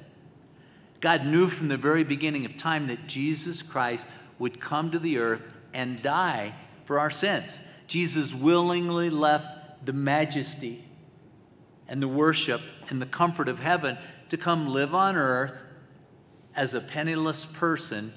God 1.01 1.25
knew 1.25 1.49
from 1.49 1.69
the 1.69 1.77
very 1.77 2.05
beginning 2.05 2.45
of 2.45 2.57
time 2.57 2.89
that 2.89 3.07
Jesus 3.07 3.63
Christ 3.63 4.07
would 4.39 4.61
come 4.61 4.91
to 4.91 4.99
the 4.99 5.19
earth 5.19 5.43
and 5.73 6.03
die 6.03 6.55
for 6.85 6.99
our 6.99 7.11
sins. 7.11 7.61
Jesus 7.87 8.35
willingly 8.35 9.11
left 9.11 9.87
the 9.87 9.93
majesty 9.93 10.85
and 11.87 12.03
the 12.03 12.09
worship 12.09 12.61
and 12.89 13.01
the 13.01 13.07
comfort 13.07 13.49
of 13.49 13.61
heaven 13.61 13.97
to 14.29 14.37
come 14.37 14.69
live 14.69 14.95
on 14.95 15.17
earth 15.17 15.55
as 16.55 16.75
a 16.75 16.81
penniless 16.81 17.45
person 17.45 18.13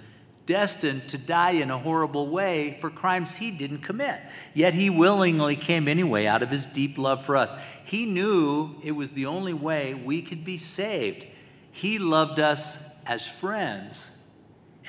destined 0.45 1.07
to 1.07 1.17
die 1.17 1.51
in 1.51 1.69
a 1.69 1.77
horrible 1.77 2.27
way 2.27 2.77
for 2.81 2.89
crimes 2.89 3.35
he 3.35 3.51
didn't 3.51 3.79
commit. 3.79 4.19
Yet 4.53 4.73
he 4.73 4.89
willingly 4.89 5.55
came 5.55 5.87
anyway 5.87 6.25
out 6.25 6.43
of 6.43 6.49
his 6.49 6.65
deep 6.65 6.97
love 6.97 7.23
for 7.23 7.37
us. 7.37 7.55
He 7.85 8.05
knew 8.05 8.75
it 8.83 8.91
was 8.91 9.13
the 9.13 9.27
only 9.27 9.53
way 9.53 9.93
we 9.93 10.21
could 10.21 10.43
be 10.43 10.57
saved. 10.57 11.25
He 11.71 11.99
loved 11.99 12.39
us 12.39 12.77
as 13.05 13.25
friends 13.25 14.09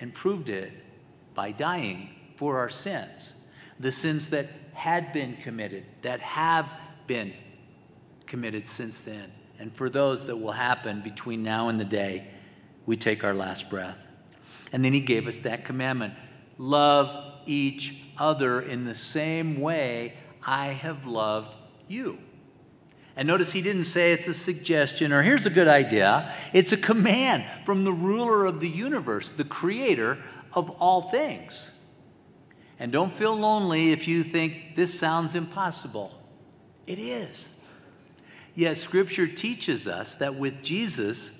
and 0.00 0.14
proved 0.14 0.48
it 0.48 0.72
by 1.34 1.52
dying 1.52 2.10
for 2.36 2.58
our 2.58 2.68
sins, 2.68 3.32
the 3.78 3.92
sins 3.92 4.28
that 4.30 4.48
had 4.74 5.12
been 5.12 5.36
committed, 5.36 5.84
that 6.02 6.20
have 6.20 6.72
been 7.06 7.32
committed 8.26 8.66
since 8.66 9.02
then, 9.02 9.30
and 9.58 9.74
for 9.74 9.88
those 9.88 10.26
that 10.26 10.36
will 10.36 10.52
happen 10.52 11.02
between 11.02 11.42
now 11.42 11.68
and 11.68 11.78
the 11.78 11.84
day 11.84 12.26
we 12.86 12.96
take 12.96 13.22
our 13.22 13.34
last 13.34 13.70
breath. 13.70 13.98
And 14.72 14.84
then 14.84 14.92
he 14.92 15.00
gave 15.00 15.28
us 15.28 15.38
that 15.40 15.64
commandment 15.64 16.14
love 16.58 17.40
each 17.46 17.96
other 18.18 18.60
in 18.60 18.84
the 18.84 18.94
same 18.94 19.60
way 19.60 20.14
I 20.44 20.68
have 20.68 21.06
loved 21.06 21.54
you. 21.88 22.18
And 23.16 23.28
notice 23.28 23.52
he 23.52 23.60
didn't 23.60 23.84
say 23.84 24.12
it's 24.12 24.26
a 24.26 24.34
suggestion 24.34 25.12
or 25.12 25.22
here's 25.22 25.44
a 25.44 25.50
good 25.50 25.68
idea. 25.68 26.34
It's 26.52 26.72
a 26.72 26.76
command 26.76 27.44
from 27.64 27.84
the 27.84 27.92
ruler 27.92 28.46
of 28.46 28.60
the 28.60 28.68
universe, 28.68 29.32
the 29.32 29.44
creator 29.44 30.18
of 30.52 30.70
all 30.70 31.02
things. 31.02 31.70
And 32.78 32.90
don't 32.90 33.12
feel 33.12 33.36
lonely 33.36 33.92
if 33.92 34.08
you 34.08 34.22
think 34.22 34.76
this 34.76 34.98
sounds 34.98 35.34
impossible. 35.34 36.18
It 36.86 36.98
is. 36.98 37.50
Yet 38.54 38.78
scripture 38.78 39.26
teaches 39.26 39.86
us 39.86 40.14
that 40.16 40.34
with 40.34 40.62
Jesus, 40.62 41.32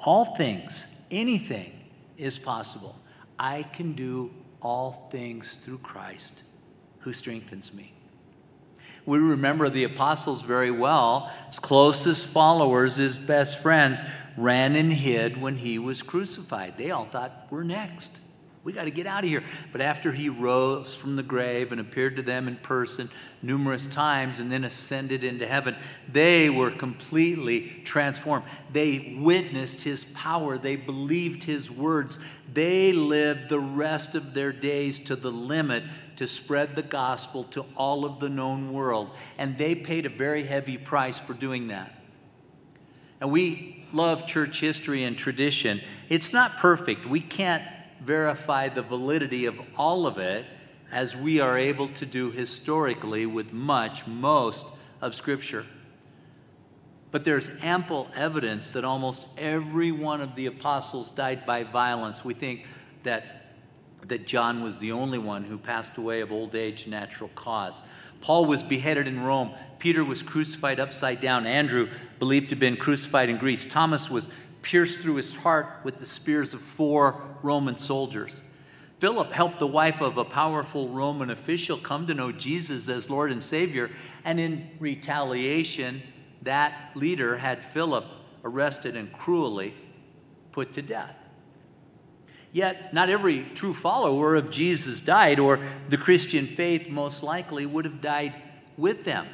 all 0.00 0.24
things, 0.24 0.86
anything 1.10 1.72
is 2.18 2.38
possible. 2.38 2.96
I 3.38 3.62
can 3.62 3.92
do 3.92 4.32
all 4.60 5.08
things 5.10 5.56
through 5.58 5.78
Christ 5.78 6.42
who 7.00 7.12
strengthens 7.12 7.72
me. 7.72 7.92
We 9.04 9.18
remember 9.18 9.68
the 9.68 9.84
apostles 9.84 10.42
very 10.42 10.70
well. 10.70 11.30
His 11.48 11.58
closest 11.58 12.26
followers, 12.26 12.96
his 12.96 13.18
best 13.18 13.58
friends, 13.58 14.00
ran 14.36 14.76
and 14.76 14.92
hid 14.92 15.40
when 15.40 15.56
he 15.56 15.78
was 15.78 16.02
crucified. 16.02 16.78
They 16.78 16.90
all 16.90 17.06
thought, 17.06 17.46
we're 17.50 17.64
next. 17.64 18.12
We 18.64 18.72
got 18.72 18.84
to 18.84 18.92
get 18.92 19.08
out 19.08 19.24
of 19.24 19.30
here. 19.30 19.42
But 19.72 19.80
after 19.80 20.12
he 20.12 20.28
rose 20.28 20.94
from 20.94 21.16
the 21.16 21.22
grave 21.24 21.72
and 21.72 21.80
appeared 21.80 22.14
to 22.16 22.22
them 22.22 22.46
in 22.46 22.56
person 22.56 23.10
numerous 23.42 23.86
times 23.86 24.38
and 24.38 24.52
then 24.52 24.62
ascended 24.62 25.24
into 25.24 25.48
heaven, 25.48 25.74
they 26.10 26.48
were 26.48 26.70
completely 26.70 27.82
transformed. 27.84 28.44
They 28.72 29.16
witnessed 29.18 29.80
his 29.80 30.04
power, 30.04 30.58
they 30.58 30.76
believed 30.76 31.42
his 31.42 31.70
words. 31.70 32.20
They 32.54 32.92
lived 32.92 33.48
the 33.48 33.58
rest 33.58 34.14
of 34.14 34.34
their 34.34 34.52
days 34.52 34.98
to 35.00 35.16
the 35.16 35.32
limit 35.32 35.82
to 36.16 36.26
spread 36.26 36.76
the 36.76 36.82
gospel 36.82 37.44
to 37.44 37.64
all 37.76 38.04
of 38.04 38.20
the 38.20 38.28
known 38.28 38.72
world. 38.72 39.10
And 39.38 39.58
they 39.58 39.74
paid 39.74 40.06
a 40.06 40.10
very 40.10 40.44
heavy 40.44 40.78
price 40.78 41.18
for 41.18 41.34
doing 41.34 41.68
that. 41.68 41.98
And 43.20 43.30
we 43.30 43.86
love 43.92 44.26
church 44.26 44.60
history 44.60 45.04
and 45.04 45.16
tradition. 45.16 45.80
It's 46.08 46.32
not 46.32 46.56
perfect. 46.56 47.06
We 47.06 47.20
can't 47.20 47.62
verify 48.00 48.68
the 48.68 48.82
validity 48.82 49.46
of 49.46 49.60
all 49.76 50.06
of 50.06 50.18
it 50.18 50.44
as 50.90 51.16
we 51.16 51.40
are 51.40 51.56
able 51.56 51.88
to 51.88 52.04
do 52.04 52.30
historically 52.30 53.24
with 53.26 53.52
much, 53.52 54.06
most 54.06 54.66
of 55.00 55.14
Scripture. 55.14 55.64
But 57.10 57.24
there's 57.24 57.50
ample 57.60 58.08
evidence 58.16 58.70
that 58.72 58.84
almost 58.84 59.26
every 59.36 59.92
one 59.92 60.20
of 60.20 60.34
the 60.34 60.46
apostles 60.46 61.10
died 61.10 61.46
by 61.46 61.62
violence. 61.62 62.24
We 62.24 62.34
think 62.34 62.66
that 63.04 63.41
that 64.06 64.26
John 64.26 64.62
was 64.62 64.78
the 64.78 64.92
only 64.92 65.18
one 65.18 65.44
who 65.44 65.58
passed 65.58 65.96
away 65.96 66.20
of 66.20 66.32
old 66.32 66.54
age, 66.54 66.86
natural 66.86 67.30
cause. 67.34 67.82
Paul 68.20 68.46
was 68.46 68.62
beheaded 68.62 69.06
in 69.06 69.20
Rome. 69.20 69.52
Peter 69.78 70.04
was 70.04 70.22
crucified 70.22 70.80
upside 70.80 71.20
down. 71.20 71.46
Andrew, 71.46 71.88
believed 72.18 72.48
to 72.48 72.54
have 72.54 72.60
been 72.60 72.76
crucified 72.76 73.28
in 73.28 73.38
Greece. 73.38 73.64
Thomas 73.64 74.10
was 74.10 74.28
pierced 74.62 75.02
through 75.02 75.16
his 75.16 75.32
heart 75.32 75.66
with 75.84 75.98
the 75.98 76.06
spears 76.06 76.54
of 76.54 76.60
four 76.60 77.20
Roman 77.42 77.76
soldiers. 77.76 78.42
Philip 78.98 79.32
helped 79.32 79.58
the 79.58 79.66
wife 79.66 80.00
of 80.00 80.16
a 80.16 80.24
powerful 80.24 80.88
Roman 80.88 81.30
official 81.30 81.76
come 81.76 82.06
to 82.06 82.14
know 82.14 82.30
Jesus 82.30 82.88
as 82.88 83.10
Lord 83.10 83.32
and 83.32 83.42
Savior, 83.42 83.90
and 84.24 84.38
in 84.38 84.70
retaliation, 84.78 86.02
that 86.42 86.92
leader 86.94 87.38
had 87.38 87.64
Philip 87.64 88.04
arrested 88.44 88.94
and 88.94 89.12
cruelly 89.12 89.74
put 90.52 90.72
to 90.74 90.82
death. 90.82 91.16
Yet, 92.52 92.92
not 92.92 93.08
every 93.08 93.44
true 93.54 93.72
follower 93.72 94.34
of 94.34 94.50
Jesus 94.50 95.00
died, 95.00 95.38
or 95.38 95.58
the 95.88 95.96
Christian 95.96 96.46
faith 96.46 96.88
most 96.88 97.22
likely 97.22 97.64
would 97.64 97.86
have 97.86 98.02
died 98.02 98.34
with 98.76 99.04
them. 99.04 99.26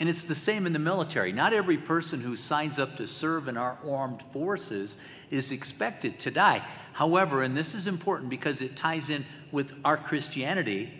And 0.00 0.08
it's 0.08 0.24
the 0.24 0.34
same 0.34 0.66
in 0.66 0.72
the 0.72 0.80
military. 0.80 1.30
Not 1.30 1.52
every 1.52 1.78
person 1.78 2.20
who 2.20 2.36
signs 2.36 2.80
up 2.80 2.96
to 2.96 3.06
serve 3.06 3.46
in 3.46 3.56
our 3.56 3.78
armed 3.88 4.22
forces 4.32 4.96
is 5.30 5.52
expected 5.52 6.18
to 6.20 6.32
die. 6.32 6.66
However, 6.94 7.42
and 7.42 7.56
this 7.56 7.74
is 7.74 7.86
important 7.86 8.28
because 8.28 8.60
it 8.60 8.74
ties 8.74 9.08
in 9.08 9.24
with 9.52 9.72
our 9.84 9.96
Christianity, 9.96 10.92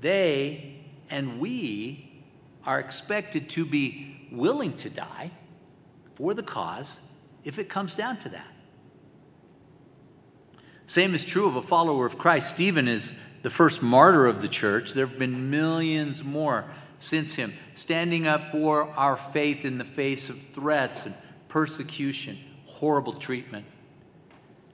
they 0.00 0.78
and 1.10 1.38
we 1.40 2.22
are 2.64 2.78
expected 2.78 3.50
to 3.50 3.66
be 3.66 4.28
willing 4.32 4.74
to 4.78 4.88
die 4.88 5.30
for 6.14 6.32
the 6.32 6.42
cause 6.42 7.00
if 7.44 7.58
it 7.58 7.68
comes 7.68 7.94
down 7.94 8.18
to 8.18 8.28
that. 8.30 8.46
Same 10.90 11.14
is 11.14 11.24
true 11.24 11.46
of 11.46 11.54
a 11.54 11.62
follower 11.62 12.04
of 12.04 12.18
Christ. 12.18 12.48
Stephen 12.48 12.88
is 12.88 13.14
the 13.42 13.48
first 13.48 13.80
martyr 13.80 14.26
of 14.26 14.42
the 14.42 14.48
church. 14.48 14.92
There 14.92 15.06
have 15.06 15.20
been 15.20 15.48
millions 15.48 16.24
more 16.24 16.64
since 16.98 17.36
him, 17.36 17.54
standing 17.74 18.26
up 18.26 18.50
for 18.50 18.90
our 18.94 19.16
faith 19.16 19.64
in 19.64 19.78
the 19.78 19.84
face 19.84 20.28
of 20.28 20.36
threats 20.48 21.06
and 21.06 21.14
persecution, 21.46 22.40
horrible 22.64 23.12
treatment, 23.12 23.66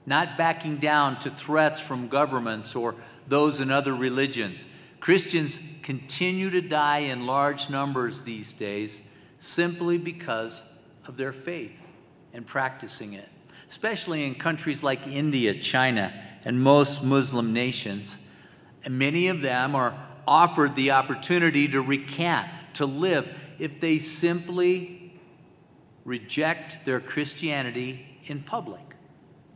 not 0.07 0.39
backing 0.39 0.77
down 0.77 1.19
to 1.19 1.29
threats 1.29 1.79
from 1.79 2.07
governments 2.07 2.75
or 2.75 2.95
those 3.27 3.59
in 3.59 3.69
other 3.69 3.93
religions. 3.93 4.65
Christians 4.99 5.59
continue 5.83 6.49
to 6.49 6.61
die 6.61 6.97
in 6.97 7.27
large 7.27 7.69
numbers 7.69 8.23
these 8.23 8.53
days 8.53 9.03
simply 9.37 9.99
because 9.99 10.63
of 11.05 11.15
their 11.15 11.31
faith 11.31 11.77
and 12.33 12.43
practicing 12.43 13.13
it, 13.13 13.29
especially 13.69 14.25
in 14.25 14.35
countries 14.35 14.83
like 14.83 15.05
India, 15.07 15.53
China, 15.53 16.13
and 16.45 16.61
most 16.61 17.03
Muslim 17.03 17.53
nations. 17.53 18.17
And 18.83 18.97
many 18.97 19.27
of 19.27 19.41
them 19.41 19.75
are 19.75 19.93
offered 20.27 20.75
the 20.75 20.91
opportunity 20.91 21.67
to 21.67 21.81
recant, 21.81 22.47
to 22.75 22.85
live, 22.85 23.33
if 23.59 23.79
they 23.79 23.99
simply 23.99 25.13
reject 26.05 26.85
their 26.85 26.99
Christianity 26.99 28.19
in 28.25 28.41
public. 28.43 28.81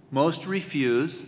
Most 0.09 0.45
refuse 0.45 1.23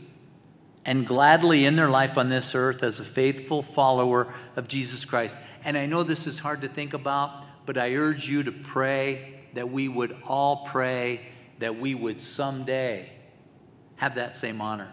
and 0.85 1.07
gladly 1.07 1.65
in 1.65 1.77
their 1.77 1.89
life 1.89 2.17
on 2.17 2.27
this 2.27 2.53
earth 2.55 2.83
as 2.83 2.99
a 2.99 3.05
faithful 3.05 3.61
follower 3.61 4.33
of 4.57 4.67
Jesus 4.67 5.05
Christ. 5.05 5.37
And 5.63 5.77
I 5.77 5.85
know 5.85 6.03
this 6.03 6.27
is 6.27 6.39
hard 6.39 6.61
to 6.61 6.67
think 6.67 6.93
about, 6.93 7.45
but 7.65 7.77
I 7.77 7.95
urge 7.95 8.27
you 8.27 8.43
to 8.43 8.51
pray 8.51 9.39
that 9.53 9.69
we 9.69 9.87
would 9.87 10.17
all 10.27 10.65
pray 10.65 11.21
that 11.63 11.79
we 11.79 11.95
would 11.95 12.19
someday 12.19 13.09
have 13.95 14.15
that 14.15 14.35
same 14.35 14.59
honor. 14.59 14.91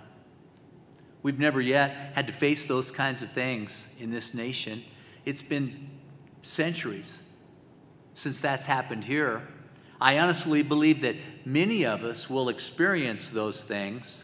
We've 1.21 1.41
never 1.41 1.61
yet 1.61 2.13
had 2.15 2.29
to 2.29 2.33
face 2.33 2.65
those 2.65 2.93
kinds 2.93 3.25
of 3.25 3.33
things 3.33 3.89
in 3.99 4.13
this 4.13 4.35
nation. 4.35 4.85
It's 5.25 5.43
been 5.43 5.91
centuries 6.43 7.19
since 8.15 8.41
that's 8.41 8.67
happened 8.67 9.05
here. 9.05 9.49
I 10.01 10.21
honestly 10.21 10.63
believe 10.63 11.01
that 11.01 11.17
many 11.45 11.85
of 11.85 12.05
us 12.05 12.31
will 12.31 12.49
experience 12.49 13.31
those 13.31 13.65
things 13.65 14.23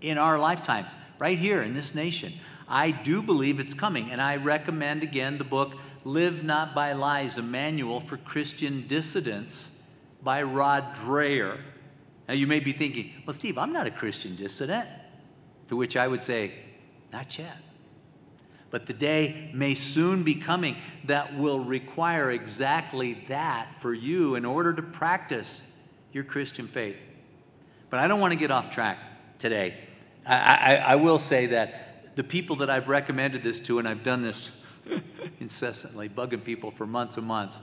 in 0.00 0.18
our 0.18 0.38
lifetimes, 0.38 0.86
right 1.18 1.36
here 1.36 1.62
in 1.62 1.74
this 1.74 1.96
nation. 1.96 2.34
I 2.68 2.92
do 2.92 3.24
believe 3.24 3.58
it's 3.58 3.74
coming, 3.74 4.12
and 4.12 4.22
I 4.22 4.36
recommend 4.36 5.02
again 5.02 5.36
the 5.36 5.44
book 5.44 5.74
Live 6.04 6.44
Not 6.44 6.76
by 6.76 6.92
Lies, 6.92 7.38
a 7.38 7.42
manual 7.42 7.98
for 7.98 8.18
Christian 8.18 8.86
dissidents 8.86 9.70
by 10.22 10.42
Rod 10.42 10.94
Dreher. 10.94 11.58
Now 12.32 12.38
you 12.38 12.46
may 12.46 12.60
be 12.60 12.72
thinking, 12.72 13.12
well, 13.26 13.34
Steve, 13.34 13.58
I'm 13.58 13.74
not 13.74 13.86
a 13.86 13.90
Christian 13.90 14.36
dissident. 14.36 14.88
To 15.68 15.76
which 15.76 15.98
I 15.98 16.08
would 16.08 16.22
say, 16.22 16.54
Not 17.12 17.38
yet. 17.38 17.58
But 18.70 18.86
the 18.86 18.94
day 18.94 19.50
may 19.52 19.74
soon 19.74 20.22
be 20.22 20.36
coming 20.36 20.78
that 21.04 21.36
will 21.36 21.60
require 21.60 22.30
exactly 22.30 23.22
that 23.28 23.78
for 23.82 23.92
you 23.92 24.34
in 24.34 24.46
order 24.46 24.72
to 24.72 24.80
practice 24.80 25.60
your 26.14 26.24
Christian 26.24 26.68
faith. 26.68 26.96
But 27.90 28.00
I 28.00 28.08
don't 28.08 28.18
want 28.18 28.32
to 28.32 28.38
get 28.38 28.50
off 28.50 28.70
track 28.70 28.96
today. 29.38 29.76
I, 30.24 30.36
I, 30.36 30.74
I 30.76 30.96
will 30.96 31.18
say 31.18 31.44
that 31.48 32.16
the 32.16 32.24
people 32.24 32.56
that 32.56 32.70
I've 32.70 32.88
recommended 32.88 33.42
this 33.42 33.60
to, 33.60 33.78
and 33.78 33.86
I've 33.86 34.02
done 34.02 34.22
this 34.22 34.50
incessantly, 35.40 36.08
bugging 36.08 36.42
people 36.42 36.70
for 36.70 36.86
months 36.86 37.18
and 37.18 37.26
months, 37.26 37.60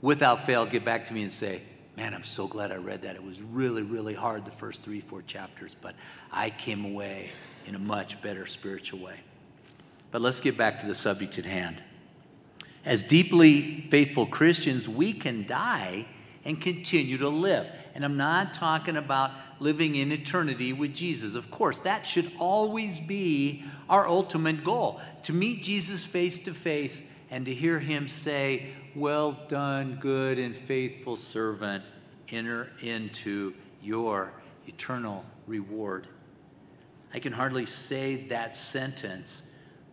without 0.00 0.46
fail, 0.46 0.64
get 0.64 0.84
back 0.84 1.08
to 1.08 1.12
me 1.12 1.22
and 1.22 1.32
say, 1.32 1.62
man, 1.98 2.14
I'm 2.14 2.22
so 2.22 2.46
glad 2.46 2.70
I 2.70 2.76
read 2.76 3.02
that. 3.02 3.16
It 3.16 3.24
was 3.24 3.42
really, 3.42 3.82
really 3.82 4.14
hard 4.14 4.44
the 4.44 4.52
first 4.52 4.82
three, 4.82 5.00
four 5.00 5.20
chapters, 5.22 5.74
but 5.82 5.96
I 6.30 6.48
came 6.48 6.84
away 6.84 7.30
in 7.66 7.74
a 7.74 7.78
much 7.80 8.22
better 8.22 8.46
spiritual 8.46 9.00
way. 9.00 9.16
But 10.12 10.22
let's 10.22 10.38
get 10.38 10.56
back 10.56 10.78
to 10.78 10.86
the 10.86 10.94
subject 10.94 11.38
at 11.38 11.44
hand. 11.44 11.82
As 12.84 13.02
deeply 13.02 13.88
faithful 13.90 14.26
Christians, 14.26 14.88
we 14.88 15.12
can 15.12 15.44
die 15.44 16.06
and 16.44 16.60
continue 16.60 17.18
to 17.18 17.28
live. 17.28 17.66
And 17.96 18.04
I'm 18.04 18.16
not 18.16 18.54
talking 18.54 18.96
about 18.96 19.32
living 19.58 19.96
in 19.96 20.12
eternity 20.12 20.72
with 20.72 20.94
Jesus. 20.94 21.34
Of 21.34 21.50
course, 21.50 21.80
that 21.80 22.06
should 22.06 22.30
always 22.38 23.00
be 23.00 23.64
our 23.88 24.06
ultimate 24.06 24.62
goal 24.62 25.00
to 25.24 25.32
meet 25.32 25.64
Jesus 25.64 26.04
face 26.04 26.38
to 26.38 26.54
face 26.54 27.02
and 27.30 27.46
to 27.46 27.54
hear 27.54 27.78
him 27.78 28.08
say, 28.08 28.70
Well 28.94 29.32
done, 29.48 29.98
good 30.00 30.38
and 30.38 30.56
faithful 30.56 31.16
servant, 31.16 31.84
enter 32.28 32.70
into 32.80 33.54
your 33.82 34.32
eternal 34.66 35.24
reward. 35.46 36.06
I 37.12 37.18
can 37.18 37.32
hardly 37.32 37.66
say 37.66 38.26
that 38.28 38.56
sentence 38.56 39.42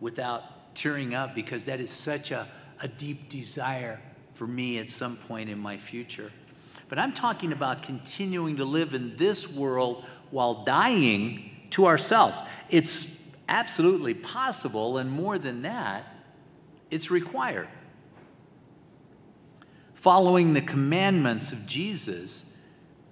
without 0.00 0.74
tearing 0.74 1.14
up 1.14 1.34
because 1.34 1.64
that 1.64 1.80
is 1.80 1.90
such 1.90 2.30
a, 2.30 2.46
a 2.80 2.88
deep 2.88 3.28
desire 3.28 4.00
for 4.34 4.46
me 4.46 4.78
at 4.78 4.90
some 4.90 5.16
point 5.16 5.48
in 5.48 5.58
my 5.58 5.78
future. 5.78 6.30
But 6.88 6.98
I'm 6.98 7.12
talking 7.12 7.52
about 7.52 7.82
continuing 7.82 8.56
to 8.56 8.64
live 8.64 8.94
in 8.94 9.16
this 9.16 9.50
world 9.50 10.04
while 10.30 10.64
dying 10.64 11.50
to 11.70 11.86
ourselves. 11.86 12.42
It's 12.68 13.22
absolutely 13.48 14.14
possible, 14.14 14.98
and 14.98 15.10
more 15.10 15.38
than 15.38 15.62
that, 15.62 16.04
it's 16.90 17.10
required. 17.10 17.68
Following 19.94 20.52
the 20.52 20.60
commandments 20.60 21.52
of 21.52 21.66
Jesus 21.66 22.44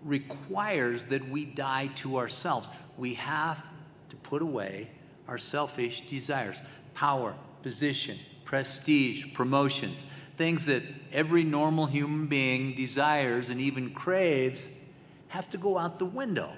requires 0.04 1.04
that 1.04 1.28
we 1.28 1.44
die 1.44 1.88
to 1.96 2.18
ourselves. 2.18 2.70
We 2.96 3.14
have 3.14 3.64
to 4.10 4.16
put 4.16 4.42
away 4.42 4.90
our 5.26 5.38
selfish 5.38 6.02
desires 6.08 6.60
power, 6.94 7.34
position, 7.62 8.18
prestige, 8.44 9.32
promotions, 9.32 10.06
things 10.36 10.66
that 10.66 10.82
every 11.12 11.42
normal 11.42 11.86
human 11.86 12.26
being 12.26 12.74
desires 12.74 13.50
and 13.50 13.60
even 13.60 13.90
craves, 13.90 14.68
have 15.28 15.50
to 15.50 15.58
go 15.58 15.78
out 15.78 15.98
the 15.98 16.04
window. 16.04 16.52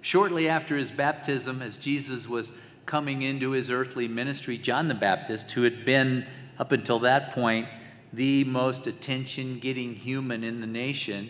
Shortly 0.00 0.48
after 0.48 0.76
his 0.76 0.90
baptism, 0.90 1.60
as 1.60 1.76
Jesus 1.76 2.26
was 2.26 2.52
coming 2.86 3.22
into 3.22 3.50
his 3.50 3.70
earthly 3.70 4.08
ministry, 4.08 4.56
John 4.56 4.88
the 4.88 4.94
Baptist, 4.94 5.50
who 5.52 5.64
had 5.64 5.84
been 5.84 6.26
up 6.58 6.72
until 6.72 7.00
that 7.00 7.32
point 7.32 7.68
the 8.12 8.44
most 8.44 8.86
attention 8.86 9.58
getting 9.58 9.94
human 9.94 10.42
in 10.42 10.60
the 10.60 10.66
nation, 10.66 11.28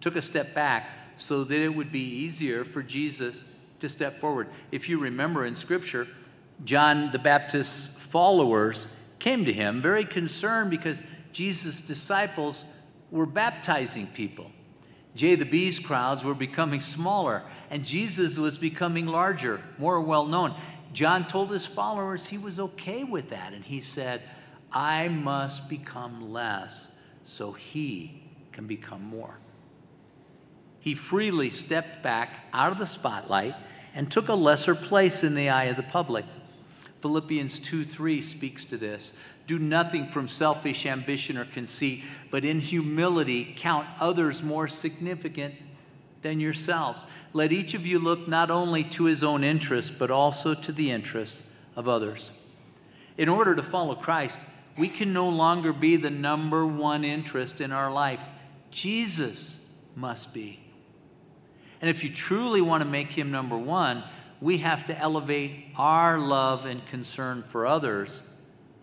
took 0.00 0.14
a 0.14 0.22
step 0.22 0.54
back 0.54 0.88
so 1.16 1.42
that 1.42 1.60
it 1.60 1.74
would 1.74 1.90
be 1.90 2.04
easier 2.04 2.64
for 2.64 2.82
Jesus 2.82 3.42
to 3.80 3.88
step 3.88 4.20
forward. 4.20 4.48
If 4.70 4.88
you 4.88 4.98
remember 4.98 5.44
in 5.44 5.54
Scripture, 5.54 6.06
John 6.64 7.10
the 7.10 7.18
Baptist's 7.18 7.96
followers 8.04 8.86
came 9.18 9.44
to 9.44 9.52
him 9.52 9.80
very 9.80 10.04
concerned 10.04 10.70
because 10.70 11.02
Jesus' 11.32 11.80
disciples 11.80 12.64
were 13.10 13.26
baptizing 13.26 14.06
people. 14.08 14.50
Jay 15.16 15.34
the 15.34 15.44
Bee's 15.44 15.78
crowds 15.78 16.22
were 16.22 16.34
becoming 16.34 16.80
smaller, 16.80 17.42
and 17.70 17.84
Jesus 17.84 18.38
was 18.38 18.58
becoming 18.58 19.06
larger, 19.06 19.62
more 19.78 20.00
well 20.00 20.26
known. 20.26 20.54
John 20.92 21.26
told 21.26 21.50
his 21.50 21.66
followers 21.66 22.28
he 22.28 22.38
was 22.38 22.60
okay 22.60 23.02
with 23.02 23.30
that, 23.30 23.52
and 23.52 23.64
he 23.64 23.80
said, 23.80 24.22
I 24.72 25.08
must 25.08 25.68
become 25.68 26.32
less 26.32 26.90
so 27.24 27.52
he 27.52 28.22
can 28.52 28.66
become 28.66 29.02
more. 29.02 29.38
He 30.80 30.94
freely 30.94 31.50
stepped 31.50 32.02
back 32.02 32.46
out 32.52 32.72
of 32.72 32.78
the 32.78 32.86
spotlight 32.86 33.54
and 33.94 34.10
took 34.10 34.28
a 34.28 34.34
lesser 34.34 34.74
place 34.74 35.24
in 35.24 35.34
the 35.34 35.48
eye 35.48 35.64
of 35.64 35.76
the 35.76 35.82
public. 35.82 36.24
Philippians 37.00 37.58
2 37.58 37.84
3 37.84 38.22
speaks 38.22 38.64
to 38.66 38.76
this. 38.76 39.12
Do 39.46 39.58
nothing 39.58 40.08
from 40.08 40.28
selfish 40.28 40.86
ambition 40.86 41.38
or 41.38 41.44
conceit, 41.44 42.02
but 42.30 42.44
in 42.44 42.60
humility 42.60 43.54
count 43.56 43.86
others 44.00 44.42
more 44.42 44.66
significant 44.66 45.54
than 46.22 46.40
yourselves. 46.40 47.06
Let 47.32 47.52
each 47.52 47.74
of 47.74 47.86
you 47.86 47.98
look 47.98 48.26
not 48.26 48.50
only 48.50 48.82
to 48.84 49.04
his 49.04 49.22
own 49.22 49.44
interests, 49.44 49.94
but 49.96 50.10
also 50.10 50.54
to 50.54 50.72
the 50.72 50.90
interests 50.90 51.44
of 51.76 51.88
others. 51.88 52.32
In 53.16 53.28
order 53.28 53.54
to 53.54 53.62
follow 53.62 53.94
Christ, 53.94 54.40
we 54.76 54.88
can 54.88 55.12
no 55.12 55.28
longer 55.28 55.72
be 55.72 55.96
the 55.96 56.10
number 56.10 56.66
one 56.66 57.04
interest 57.04 57.60
in 57.60 57.70
our 57.70 57.90
life. 57.90 58.20
Jesus 58.70 59.58
must 59.94 60.34
be. 60.34 60.60
And 61.80 61.88
if 61.88 62.02
you 62.02 62.10
truly 62.10 62.60
want 62.60 62.82
to 62.82 62.88
make 62.88 63.12
him 63.12 63.30
number 63.30 63.56
one, 63.56 64.02
we 64.40 64.58
have 64.58 64.84
to 64.86 64.98
elevate 64.98 65.66
our 65.76 66.18
love 66.18 66.66
and 66.66 66.84
concern 66.86 67.42
for 67.42 67.66
others 67.66 68.20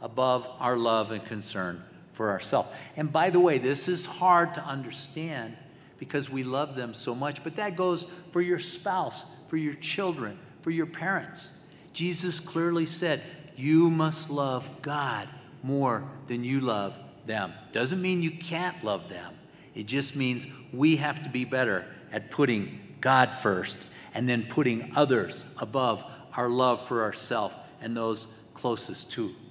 above 0.04 0.48
our 0.60 0.78
love 0.78 1.12
and 1.12 1.26
concern 1.26 1.82
for 2.12 2.30
ourselves. 2.30 2.70
And 2.96 3.12
by 3.12 3.32
the 3.32 3.40
way, 3.40 3.58
this 3.58 3.88
is 3.88 4.06
hard 4.06 4.54
to 4.56 4.64
understand 4.64 5.58
because 5.98 6.30
we 6.30 6.44
love 6.44 6.76
them 6.76 6.94
so 6.94 7.16
much, 7.16 7.44
but 7.44 7.56
that 7.56 7.76
goes 7.76 8.06
for 8.32 8.42
your 8.42 8.60
spouse, 8.60 9.24
for 9.48 9.58
your 9.58 9.74
children, 9.74 10.38
for 10.62 10.70
your 10.70 10.86
parents. 10.86 11.54
Jesus 11.94 12.40
clearly 12.40 12.86
said, 12.86 13.24
You 13.56 13.90
must 13.90 14.30
love 14.30 14.70
God 14.82 15.30
more 15.64 16.04
than 16.28 16.44
you 16.44 16.60
love 16.60 17.00
them. 17.26 17.54
Doesn't 17.72 18.02
mean 18.02 18.22
you 18.22 18.32
can't 18.32 18.84
love 18.84 19.10
them, 19.10 19.34
it 19.74 19.86
just 19.86 20.16
means 20.16 20.46
we 20.74 20.98
have 20.98 21.24
to 21.24 21.30
be 21.30 21.46
better 21.46 21.86
at 22.12 22.30
putting 22.30 22.80
God 23.00 23.34
first 23.34 23.88
and 24.14 24.28
then 24.30 24.44
putting 24.44 24.92
others 24.96 25.46
above 25.58 26.06
our 26.36 26.50
love 26.50 26.86
for 26.88 27.04
ourselves 27.04 27.56
and 27.82 27.96
those 27.96 28.28
closest 28.54 29.12
to 29.12 29.30
us. 29.30 29.43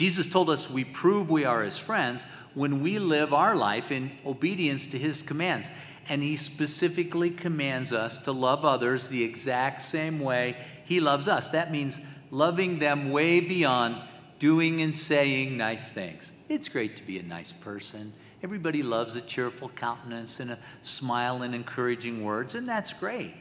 Jesus 0.00 0.26
told 0.26 0.48
us 0.48 0.70
we 0.70 0.82
prove 0.82 1.28
we 1.28 1.44
are 1.44 1.62
his 1.62 1.76
friends 1.76 2.24
when 2.54 2.80
we 2.80 2.98
live 2.98 3.34
our 3.34 3.54
life 3.54 3.92
in 3.92 4.10
obedience 4.24 4.86
to 4.86 4.98
his 4.98 5.22
commands. 5.22 5.70
And 6.08 6.22
he 6.22 6.38
specifically 6.38 7.30
commands 7.30 7.92
us 7.92 8.16
to 8.16 8.32
love 8.32 8.64
others 8.64 9.10
the 9.10 9.22
exact 9.22 9.82
same 9.82 10.18
way 10.18 10.56
he 10.86 11.00
loves 11.00 11.28
us. 11.28 11.50
That 11.50 11.70
means 11.70 12.00
loving 12.30 12.78
them 12.78 13.10
way 13.10 13.40
beyond 13.40 13.96
doing 14.38 14.80
and 14.80 14.96
saying 14.96 15.58
nice 15.58 15.92
things. 15.92 16.32
It's 16.48 16.70
great 16.70 16.96
to 16.96 17.02
be 17.02 17.18
a 17.18 17.22
nice 17.22 17.52
person. 17.52 18.14
Everybody 18.42 18.82
loves 18.82 19.16
a 19.16 19.20
cheerful 19.20 19.68
countenance 19.68 20.40
and 20.40 20.52
a 20.52 20.58
smile 20.80 21.42
and 21.42 21.54
encouraging 21.54 22.24
words, 22.24 22.54
and 22.54 22.66
that's 22.66 22.94
great. 22.94 23.34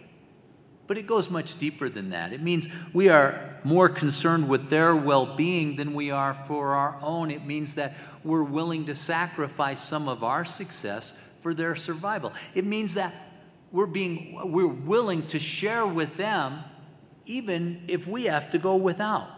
But 0.89 0.97
it 0.97 1.05
goes 1.05 1.29
much 1.29 1.59
deeper 1.59 1.87
than 1.87 2.09
that. 2.09 2.33
It 2.33 2.41
means 2.41 2.67
we 2.93 3.09
are 3.09 3.59
more 3.63 3.89
concerned 3.89 4.49
with 4.49 4.71
their 4.71 4.95
well 4.95 5.35
being 5.35 5.75
than 5.75 5.93
we 5.93 6.09
are 6.09 6.33
for 6.33 6.73
our 6.73 6.97
own. 7.03 7.29
It 7.29 7.45
means 7.45 7.75
that 7.75 7.93
we're 8.23 8.43
willing 8.43 8.87
to 8.87 8.95
sacrifice 8.95 9.83
some 9.83 10.09
of 10.09 10.23
our 10.23 10.43
success 10.43 11.13
for 11.41 11.53
their 11.53 11.75
survival. 11.75 12.33
It 12.55 12.65
means 12.65 12.95
that 12.95 13.13
we're, 13.71 13.85
being, 13.85 14.51
we're 14.51 14.65
willing 14.65 15.27
to 15.27 15.37
share 15.37 15.85
with 15.85 16.17
them 16.17 16.63
even 17.27 17.83
if 17.87 18.07
we 18.07 18.23
have 18.23 18.49
to 18.49 18.57
go 18.57 18.75
without. 18.75 19.29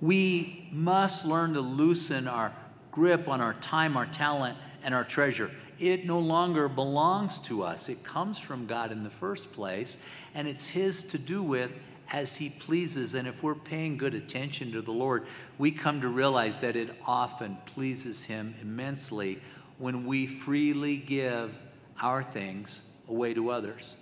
We 0.00 0.70
must 0.72 1.26
learn 1.26 1.52
to 1.52 1.60
loosen 1.60 2.26
our 2.26 2.56
grip 2.90 3.28
on 3.28 3.42
our 3.42 3.52
time, 3.52 3.94
our 3.94 4.06
talent, 4.06 4.56
and 4.82 4.94
our 4.94 5.04
treasure. 5.04 5.50
It 5.80 6.04
no 6.04 6.18
longer 6.18 6.68
belongs 6.68 7.38
to 7.40 7.62
us. 7.62 7.88
It 7.88 8.04
comes 8.04 8.38
from 8.38 8.66
God 8.66 8.92
in 8.92 9.02
the 9.02 9.10
first 9.10 9.50
place, 9.52 9.96
and 10.34 10.46
it's 10.46 10.68
His 10.68 11.02
to 11.04 11.18
do 11.18 11.42
with 11.42 11.72
as 12.12 12.36
He 12.36 12.50
pleases. 12.50 13.14
And 13.14 13.26
if 13.26 13.42
we're 13.42 13.54
paying 13.54 13.96
good 13.96 14.14
attention 14.14 14.72
to 14.72 14.82
the 14.82 14.92
Lord, 14.92 15.26
we 15.56 15.70
come 15.70 16.02
to 16.02 16.08
realize 16.08 16.58
that 16.58 16.76
it 16.76 16.94
often 17.06 17.56
pleases 17.64 18.24
Him 18.24 18.54
immensely 18.60 19.40
when 19.78 20.04
we 20.04 20.26
freely 20.26 20.98
give 20.98 21.58
our 22.00 22.22
things 22.22 22.82
away 23.08 23.32
to 23.32 23.50
others. 23.50 23.96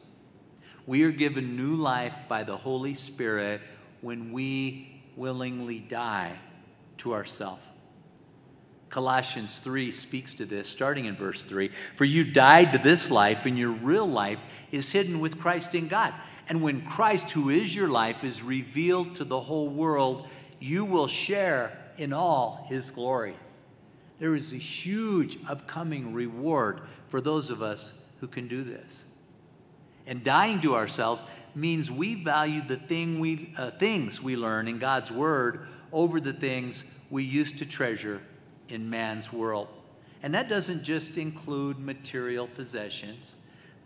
We 0.85 1.05
are 1.05 1.13
given 1.13 1.57
new 1.57 1.77
life 1.77 2.17
by 2.29 2.43
the 2.43 2.57
Holy 2.57 2.95
Spirit 2.95 3.61
when 4.01 4.33
we 4.33 5.01
willingly 5.17 5.79
die 5.79 6.33
to 6.99 7.15
ourselves. 7.15 7.65
Colossians 8.91 9.59
3 9.59 9.93
speaks 9.93 10.35
to 10.35 10.47
this, 10.47 10.69
starting 10.69 11.05
in 11.05 11.15
verse 11.15 11.45
3. 11.45 11.71
For 11.95 12.05
you 12.05 12.25
died 12.25 12.73
to 12.73 12.79
this 12.79 13.11
life, 13.11 13.45
and 13.45 13.59
your 13.59 13.73
real 13.73 14.09
life 14.09 14.39
is 14.73 14.93
hidden 14.93 15.21
with 15.21 15.39
Christ 15.39 15.75
in 15.75 15.89
God. 15.89 16.15
And 16.49 16.63
when 16.63 16.87
Christ, 16.87 17.33
who 17.33 17.51
is 17.51 17.75
your 17.75 17.89
life, 17.89 18.25
is 18.25 18.43
revealed 18.43 19.15
to 19.17 19.25
the 19.25 19.41
whole 19.41 19.69
world, 19.69 20.27
you 20.59 20.85
will 20.85 21.07
share 21.07 21.77
in 21.99 22.13
all 22.13 22.67
his 22.69 22.91
glory. 22.91 23.37
There 24.19 24.35
is 24.35 24.53
a 24.53 24.57
huge 24.57 25.39
upcoming 25.47 26.15
reward 26.15 26.81
for 27.09 27.21
those 27.21 27.51
of 27.51 27.63
us 27.63 27.93
who 28.21 28.27
can 28.27 28.49
do 28.49 28.65
this. 28.65 29.05
And 30.07 30.25
dying 30.25 30.63
to 30.63 30.75
ourselves 30.75 31.25
means 31.55 31.91
we 31.91 32.15
value 32.15 32.63
the 32.67 32.79
thing 32.79 33.21
we, 33.21 33.53
uh, 33.59 33.71
things 33.73 34.23
we 34.23 34.37
learn 34.37 34.67
in 34.67 34.79
God's 34.79 35.11
Word 35.11 35.69
over 35.93 36.19
the 36.19 36.33
things 36.33 36.85
we 37.11 37.25
used 37.25 37.59
to 37.59 37.67
treasure 37.67 38.23
in 38.69 38.91
man's 38.91 39.33
world. 39.33 39.69
And 40.23 40.35
that 40.35 40.49
doesn't 40.49 40.83
just 40.83 41.17
include 41.17 41.79
material 41.79 42.49
possessions, 42.49 43.35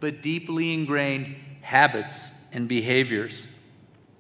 but 0.01 0.23
deeply 0.23 0.73
ingrained 0.73 1.37
habits 1.61 2.31
and 2.53 2.69
behaviors. 2.69 3.47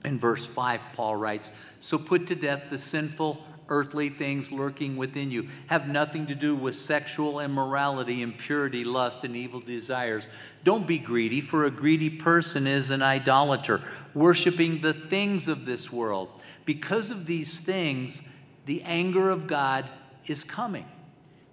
In 0.05 0.19
verse 0.19 0.45
5, 0.45 0.83
Paul 0.95 1.17
writes 1.17 1.51
So 1.81 1.99
put 1.99 2.27
to 2.29 2.35
death 2.35 2.65
the 2.71 2.79
sinful 2.79 3.43
earthly 3.69 4.11
things 4.11 4.53
lurking 4.53 4.97
within 4.97 5.31
you 5.31 5.49
have 5.69 5.89
nothing 5.89 6.27
to 6.27 6.35
do 6.35 6.55
with 6.55 6.77
sexual 6.77 7.41
immorality, 7.41 8.21
impurity, 8.21 8.85
lust, 8.85 9.25
and 9.25 9.35
evil 9.35 9.61
desires. 9.61 10.29
Don't 10.63 10.87
be 10.87 10.99
greedy, 10.99 11.41
for 11.41 11.65
a 11.65 11.71
greedy 11.71 12.11
person 12.11 12.67
is 12.67 12.91
an 12.91 13.01
idolater, 13.01 13.81
worshiping 14.13 14.83
the 14.83 14.93
things 14.93 15.49
of 15.49 15.65
this 15.65 15.91
world. 15.91 16.29
Because 16.67 17.11
of 17.11 17.25
these 17.25 17.61
things, 17.61 18.23
the 18.67 18.83
anger 18.83 19.31
of 19.31 19.47
God 19.47 19.89
is 20.27 20.45
coming. 20.45 20.87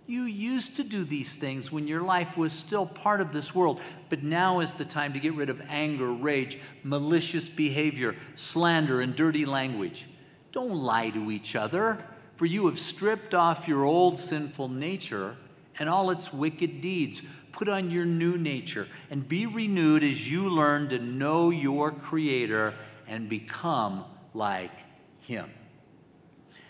You 0.10 0.24
used 0.24 0.76
to 0.78 0.84
do 0.84 1.04
these 1.04 1.36
things 1.36 1.72
when 1.72 1.88
your 1.88 2.02
life 2.02 2.36
was 2.36 2.52
still 2.52 2.88
part 2.88 3.22
of 3.22 3.32
this 3.32 3.54
world, 3.54 3.80
but 4.10 4.24
now 4.24 4.60
is 4.60 4.74
the 4.74 4.84
time 4.84 5.14
to 5.14 5.20
get 5.20 5.36
rid 5.36 5.52
of 5.52 5.62
anger, 5.70 6.12
rage, 6.12 6.58
malicious 6.84 7.48
behavior, 7.48 8.16
slander, 8.34 9.02
and 9.02 9.16
dirty 9.16 9.46
language. 9.46 10.08
Don't 10.52 10.74
lie 10.74 11.12
to 11.12 11.30
each 11.30 11.56
other, 11.56 12.04
for 12.38 12.48
you 12.48 12.66
have 12.66 12.80
stripped 12.80 13.36
off 13.36 13.68
your 13.68 13.84
old 13.84 14.18
sinful 14.18 14.70
nature 14.70 15.36
and 15.78 15.88
all 15.88 16.10
its 16.10 16.34
wicked 16.34 16.82
deeds. 16.82 17.22
Put 17.52 17.70
on 17.70 17.92
your 17.92 18.06
new 18.06 18.36
nature 18.36 18.88
and 19.12 19.28
be 19.28 19.46
renewed 19.46 20.04
as 20.04 20.32
you 20.32 20.50
learn 20.50 20.90
to 20.90 20.98
know 20.98 21.52
your 21.52 21.92
Creator 21.92 22.74
and 23.08 23.30
become 23.30 24.06
like 24.34 24.84
Him. 25.22 25.52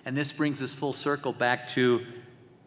And 0.06 0.18
this 0.18 0.32
brings 0.32 0.62
us 0.62 0.74
full 0.74 0.94
circle 0.94 1.34
back 1.34 1.68
to 1.70 2.06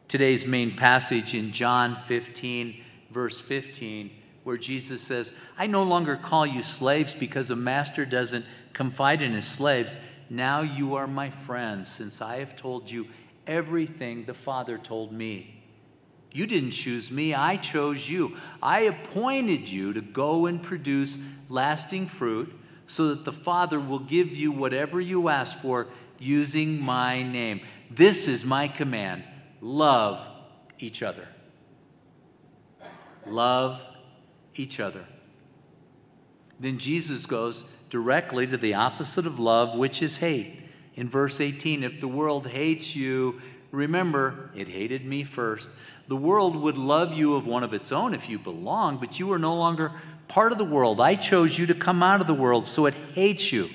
today's 0.09 0.47
main 0.47 0.77
passage 0.77 1.35
in 1.35 1.53
John 1.53 1.97
15, 1.97 2.83
verse 3.11 3.41
15, 3.41 4.11
where 4.45 4.59
Jesus 4.59 5.03
says, 5.03 5.33
I 5.57 5.67
no 5.67 5.83
longer 5.83 6.17
call 6.17 6.47
you 6.47 6.63
slaves 6.63 7.15
because 7.15 7.51
a 7.51 7.57
master 7.57 8.05
doesn't 8.05 8.45
confide 8.73 9.23
in 9.23 9.33
his 9.33 9.47
slaves. 9.47 9.97
Now 10.29 10.61
you 10.63 10.95
are 10.95 11.07
my 11.07 11.31
friends, 11.31 11.91
since 11.91 12.21
I 12.21 12.39
have 12.39 12.57
told 12.57 12.91
you 12.91 13.07
everything 13.47 14.25
the 14.25 14.35
Father 14.35 14.79
told 14.79 15.13
me. 15.13 15.63
You 16.33 16.47
didn't 16.47 16.71
choose 16.71 17.11
me, 17.11 17.35
I 17.35 17.57
chose 17.57 18.09
you. 18.09 18.37
I 18.63 18.81
appointed 18.81 19.69
you 19.69 19.93
to 19.93 20.01
go 20.01 20.47
and 20.47 20.63
produce 20.63 21.19
lasting 21.49 22.09
fruit 22.09 22.59
so 22.87 23.09
that 23.09 23.25
the 23.25 23.33
Father 23.33 23.79
will 23.79 23.99
give 23.99 24.37
you 24.37 24.51
whatever 24.51 25.01
you 25.01 25.29
ask 25.29 25.57
for 25.59 25.89
using 26.23 26.81
my 26.81 27.23
name. 27.23 27.61
This 27.91 28.29
is 28.29 28.45
my 28.45 28.69
command 28.69 29.25
love 29.61 30.21
each 30.79 31.03
other. 31.03 31.29
Love 33.27 33.85
each 34.55 34.81
other. 34.81 35.05
Then 36.59 36.79
Jesus 36.79 37.27
goes 37.27 37.65
directly 37.91 38.47
to 38.47 38.57
the 38.57 38.75
opposite 38.75 39.27
of 39.27 39.39
love, 39.39 39.77
which 39.77 40.03
is 40.03 40.19
hate. 40.19 40.69
In 40.95 41.09
verse 41.09 41.41
18, 41.41 41.85
if 41.85 42.01
the 42.01 42.09
world 42.09 42.49
hates 42.49 42.95
you, 42.97 43.41
remember, 43.71 44.51
it 44.55 44.69
hated 44.69 45.05
me 45.05 45.25
first. 45.25 45.69
The 46.09 46.17
world 46.17 46.57
would 46.57 46.77
love 46.77 47.15
you 47.15 47.37
of 47.37 47.47
one 47.47 47.63
of 47.63 47.73
its 47.73 47.93
own 47.93 48.15
if 48.15 48.29
you 48.29 48.39
belong, 48.39 48.99
but 48.99 49.19
you 49.19 49.33
are 49.33 49.39
no 49.39 49.55
longer 49.55 49.93
part 50.29 50.53
of 50.53 50.59
the 50.59 50.65
world. 50.65 51.01
I 51.01 51.15
chose 51.15 51.59
you 51.59 51.67
to 51.67 51.75
come 51.75 52.03
out 52.03 52.21
of 52.21 52.27
the 52.27 52.35
world, 52.35 52.67
so 52.69 52.87
it 52.87 52.95
hates 53.15 53.53
you. 53.53 53.71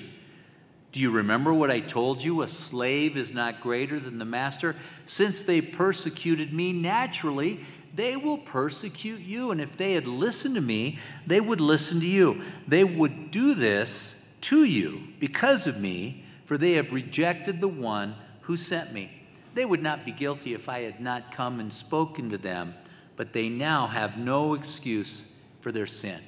Do 0.92 1.00
you 1.00 1.10
remember 1.10 1.52
what 1.52 1.70
I 1.70 1.80
told 1.80 2.22
you? 2.22 2.42
A 2.42 2.48
slave 2.48 3.16
is 3.16 3.32
not 3.34 3.60
greater 3.60 4.00
than 4.00 4.18
the 4.18 4.24
master. 4.24 4.74
Since 5.04 5.42
they 5.42 5.60
persecuted 5.60 6.52
me 6.52 6.72
naturally, 6.72 7.60
they 7.94 8.16
will 8.16 8.38
persecute 8.38 9.20
you. 9.20 9.50
And 9.50 9.60
if 9.60 9.76
they 9.76 9.92
had 9.92 10.06
listened 10.06 10.54
to 10.54 10.60
me, 10.60 10.98
they 11.26 11.40
would 11.40 11.60
listen 11.60 12.00
to 12.00 12.06
you. 12.06 12.42
They 12.66 12.84
would 12.84 13.30
do 13.30 13.54
this 13.54 14.14
to 14.42 14.64
you 14.64 15.02
because 15.20 15.66
of 15.66 15.80
me, 15.80 16.24
for 16.46 16.56
they 16.56 16.72
have 16.72 16.92
rejected 16.92 17.60
the 17.60 17.68
one 17.68 18.14
who 18.42 18.56
sent 18.56 18.92
me. 18.92 19.10
They 19.54 19.64
would 19.64 19.82
not 19.82 20.04
be 20.06 20.12
guilty 20.12 20.54
if 20.54 20.68
I 20.68 20.82
had 20.82 21.00
not 21.00 21.32
come 21.32 21.60
and 21.60 21.72
spoken 21.72 22.30
to 22.30 22.38
them, 22.38 22.74
but 23.16 23.32
they 23.32 23.48
now 23.48 23.88
have 23.88 24.16
no 24.16 24.54
excuse 24.54 25.24
for 25.60 25.72
their 25.72 25.86
sin. 25.86 26.20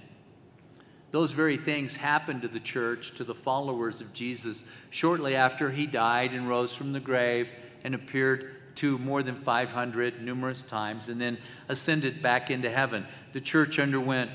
Those 1.11 1.33
very 1.33 1.57
things 1.57 1.97
happened 1.97 2.43
to 2.43 2.49
the 2.49 2.61
church, 2.61 3.15
to 3.17 3.25
the 3.25 3.35
followers 3.35 4.01
of 4.01 4.13
Jesus, 4.13 4.65
shortly 4.91 5.35
after 5.35 5.71
he 5.71 5.87
died 5.87 6.33
and 6.33 6.49
rose 6.49 6.73
from 6.73 6.93
the 6.93 7.01
grave 7.01 7.49
and 7.83 7.95
appeared 7.95 8.77
to 8.77 8.97
more 8.99 9.23
than 9.23 9.43
500 9.43 10.23
numerous 10.23 10.63
times 10.63 11.09
and 11.09 11.21
then 11.21 11.39
ascended 11.69 12.23
back 12.23 12.51
into 12.51 12.71
heaven. 12.71 13.07
The 13.33 13.41
church 13.41 13.79
underwent 13.79 14.31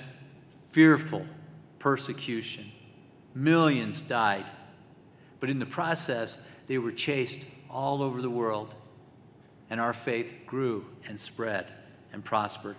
fearful 0.69 1.25
persecution. 1.79 2.71
Millions 3.33 4.01
died. 4.01 4.45
But 5.39 5.49
in 5.49 5.59
the 5.59 5.65
process, 5.65 6.37
they 6.67 6.77
were 6.77 6.91
chased 6.91 7.39
all 7.69 8.01
over 8.01 8.21
the 8.21 8.29
world, 8.29 8.73
and 9.69 9.79
our 9.79 9.93
faith 9.93 10.31
grew 10.45 10.85
and 11.07 11.19
spread 11.19 11.67
and 12.11 12.23
prospered. 12.23 12.75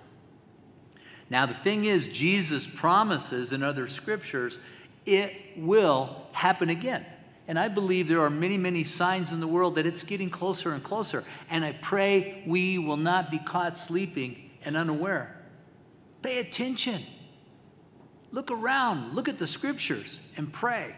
Now, 1.28 1.46
the 1.46 1.54
thing 1.54 1.84
is, 1.84 2.08
Jesus 2.08 2.66
promises 2.66 3.52
in 3.52 3.62
other 3.62 3.88
scriptures 3.88 4.60
it 5.04 5.34
will 5.56 6.26
happen 6.32 6.68
again. 6.68 7.06
And 7.48 7.58
I 7.58 7.68
believe 7.68 8.08
there 8.08 8.22
are 8.22 8.30
many, 8.30 8.58
many 8.58 8.82
signs 8.82 9.32
in 9.32 9.38
the 9.38 9.46
world 9.46 9.76
that 9.76 9.86
it's 9.86 10.02
getting 10.02 10.30
closer 10.30 10.72
and 10.72 10.82
closer. 10.82 11.22
And 11.48 11.64
I 11.64 11.72
pray 11.72 12.42
we 12.46 12.78
will 12.78 12.96
not 12.96 13.30
be 13.30 13.38
caught 13.38 13.76
sleeping 13.76 14.50
and 14.64 14.76
unaware. 14.76 15.40
Pay 16.22 16.40
attention. 16.40 17.04
Look 18.32 18.50
around, 18.50 19.14
look 19.14 19.28
at 19.28 19.38
the 19.38 19.46
scriptures, 19.46 20.20
and 20.36 20.52
pray. 20.52 20.96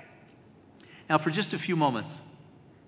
Now, 1.10 1.18
for 1.18 1.30
just 1.30 1.52
a 1.52 1.58
few 1.58 1.76
moments, 1.76 2.16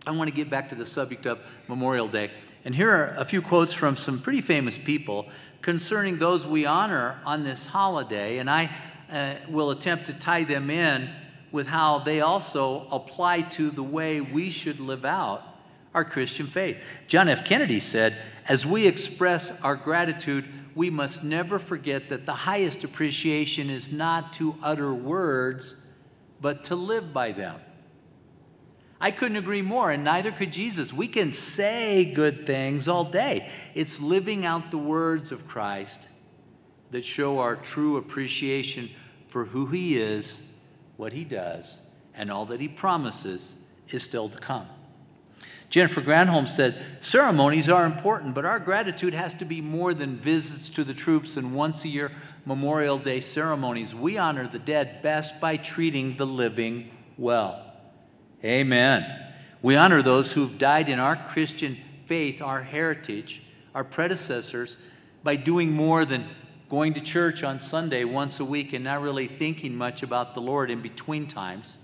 I 0.07 0.12
want 0.12 0.31
to 0.31 0.35
get 0.35 0.48
back 0.48 0.70
to 0.70 0.74
the 0.74 0.87
subject 0.87 1.26
of 1.26 1.38
Memorial 1.68 2.09
Day. 2.09 2.31
And 2.64 2.74
here 2.74 2.90
are 2.90 3.14
a 3.16 3.24
few 3.24 3.40
quotes 3.40 3.72
from 3.72 3.96
some 3.96 4.20
pretty 4.20 4.42
famous 4.42 4.76
people 4.76 5.28
concerning 5.62 6.18
those 6.18 6.46
we 6.46 6.66
honor 6.66 7.20
on 7.24 7.42
this 7.42 7.66
holiday. 7.66 8.38
And 8.38 8.50
I 8.50 8.70
uh, 9.10 9.34
will 9.48 9.70
attempt 9.70 10.06
to 10.06 10.14
tie 10.14 10.44
them 10.44 10.70
in 10.70 11.10
with 11.52 11.66
how 11.66 11.98
they 11.98 12.20
also 12.20 12.86
apply 12.90 13.42
to 13.42 13.70
the 13.70 13.82
way 13.82 14.20
we 14.20 14.50
should 14.50 14.78
live 14.78 15.04
out 15.04 15.42
our 15.94 16.04
Christian 16.04 16.46
faith. 16.46 16.76
John 17.08 17.28
F. 17.28 17.44
Kennedy 17.44 17.80
said, 17.80 18.16
As 18.46 18.64
we 18.64 18.86
express 18.86 19.50
our 19.62 19.74
gratitude, 19.74 20.44
we 20.74 20.90
must 20.90 21.24
never 21.24 21.58
forget 21.58 22.08
that 22.10 22.26
the 22.26 22.34
highest 22.34 22.84
appreciation 22.84 23.70
is 23.70 23.90
not 23.90 24.32
to 24.34 24.54
utter 24.62 24.94
words, 24.94 25.74
but 26.40 26.62
to 26.64 26.76
live 26.76 27.12
by 27.12 27.32
them. 27.32 27.60
I 29.00 29.10
couldn't 29.10 29.38
agree 29.38 29.62
more, 29.62 29.90
and 29.90 30.04
neither 30.04 30.30
could 30.30 30.52
Jesus. 30.52 30.92
We 30.92 31.08
can 31.08 31.32
say 31.32 32.04
good 32.04 32.46
things 32.46 32.86
all 32.86 33.04
day. 33.04 33.50
It's 33.74 34.00
living 34.00 34.44
out 34.44 34.70
the 34.70 34.78
words 34.78 35.32
of 35.32 35.48
Christ 35.48 36.08
that 36.90 37.04
show 37.04 37.38
our 37.38 37.56
true 37.56 37.96
appreciation 37.96 38.90
for 39.28 39.46
who 39.46 39.66
He 39.66 39.98
is, 39.98 40.42
what 40.98 41.14
He 41.14 41.24
does, 41.24 41.78
and 42.14 42.30
all 42.30 42.44
that 42.46 42.60
He 42.60 42.68
promises 42.68 43.54
is 43.88 44.02
still 44.02 44.28
to 44.28 44.38
come. 44.38 44.66
Jennifer 45.70 46.02
Granholm 46.02 46.48
said, 46.48 46.84
Ceremonies 47.00 47.68
are 47.68 47.86
important, 47.86 48.34
but 48.34 48.44
our 48.44 48.58
gratitude 48.58 49.14
has 49.14 49.32
to 49.34 49.44
be 49.44 49.60
more 49.60 49.94
than 49.94 50.16
visits 50.16 50.68
to 50.70 50.84
the 50.84 50.92
troops 50.92 51.36
and 51.36 51.54
once 51.54 51.84
a 51.84 51.88
year 51.88 52.10
Memorial 52.44 52.98
Day 52.98 53.20
ceremonies. 53.20 53.94
We 53.94 54.18
honor 54.18 54.48
the 54.48 54.58
dead 54.58 55.00
best 55.00 55.40
by 55.40 55.56
treating 55.56 56.16
the 56.16 56.26
living 56.26 56.90
well. 57.16 57.69
Amen. 58.44 59.05
We 59.61 59.76
honor 59.76 60.00
those 60.00 60.33
who've 60.33 60.57
died 60.57 60.88
in 60.88 60.98
our 60.98 61.14
Christian 61.14 61.79
faith, 62.07 62.40
our 62.40 62.62
heritage, 62.62 63.42
our 63.74 63.85
predecessors, 63.85 64.79
by 65.22 65.37
doing 65.37 65.70
more 65.70 66.07
than 66.07 66.26
going 66.70 66.94
to 66.94 67.00
church 67.00 67.42
on 67.42 67.61
Sunday 67.61 68.05
once 68.05 68.40
a 68.40 68.44
week 68.44 68.72
and 68.72 68.85
not 68.85 69.03
really 69.03 69.26
thinking 69.26 69.74
much 69.74 70.03
about 70.03 70.35
the 70.35 70.40
Lord 70.40 70.70
in 70.70 70.81
between 70.81 71.26
times, 71.26 71.76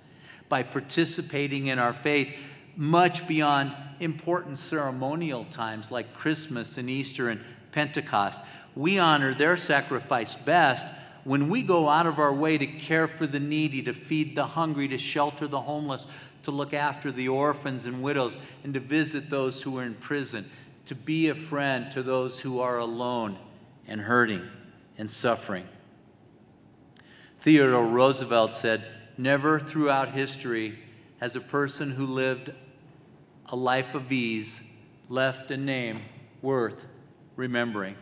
by 0.48 0.62
participating 0.62 1.66
in 1.66 1.78
our 1.78 1.92
faith 1.92 2.34
much 2.76 3.26
beyond 3.26 3.74
important 4.00 4.58
ceremonial 4.58 5.44
times 5.46 5.90
like 5.90 6.14
Christmas 6.14 6.78
and 6.78 6.88
Easter 6.88 7.28
and 7.28 7.40
Pentecost. 7.72 8.40
We 8.74 8.98
honor 8.98 9.34
their 9.34 9.56
sacrifice 9.56 10.34
best 10.34 10.86
when 11.24 11.48
we 11.48 11.62
go 11.62 11.88
out 11.88 12.06
of 12.06 12.20
our 12.20 12.32
way 12.32 12.56
to 12.56 12.66
care 12.66 13.08
for 13.08 13.26
the 13.26 13.40
needy, 13.40 13.82
to 13.82 13.92
feed 13.92 14.36
the 14.36 14.46
hungry, 14.46 14.86
to 14.86 14.98
shelter 14.98 15.48
the 15.48 15.60
homeless, 15.60 16.06
to 16.46 16.52
look 16.52 16.72
after 16.72 17.10
the 17.10 17.28
orphans 17.28 17.86
and 17.86 18.00
widows, 18.02 18.38
and 18.62 18.72
to 18.72 18.78
visit 18.78 19.30
those 19.30 19.62
who 19.62 19.76
are 19.78 19.82
in 19.82 19.94
prison, 19.94 20.48
to 20.84 20.94
be 20.94 21.28
a 21.28 21.34
friend 21.34 21.90
to 21.90 22.04
those 22.04 22.38
who 22.38 22.60
are 22.60 22.78
alone 22.78 23.36
and 23.88 24.00
hurting 24.00 24.48
and 24.96 25.10
suffering. 25.10 25.66
Theodore 27.40 27.84
Roosevelt 27.84 28.54
said, 28.54 28.84
Never 29.18 29.58
throughout 29.58 30.12
history 30.12 30.78
has 31.18 31.34
a 31.34 31.40
person 31.40 31.90
who 31.90 32.06
lived 32.06 32.52
a 33.46 33.56
life 33.56 33.96
of 33.96 34.12
ease 34.12 34.60
left 35.08 35.50
a 35.50 35.56
name 35.56 36.02
worth 36.42 36.86
remembering. 37.34 37.96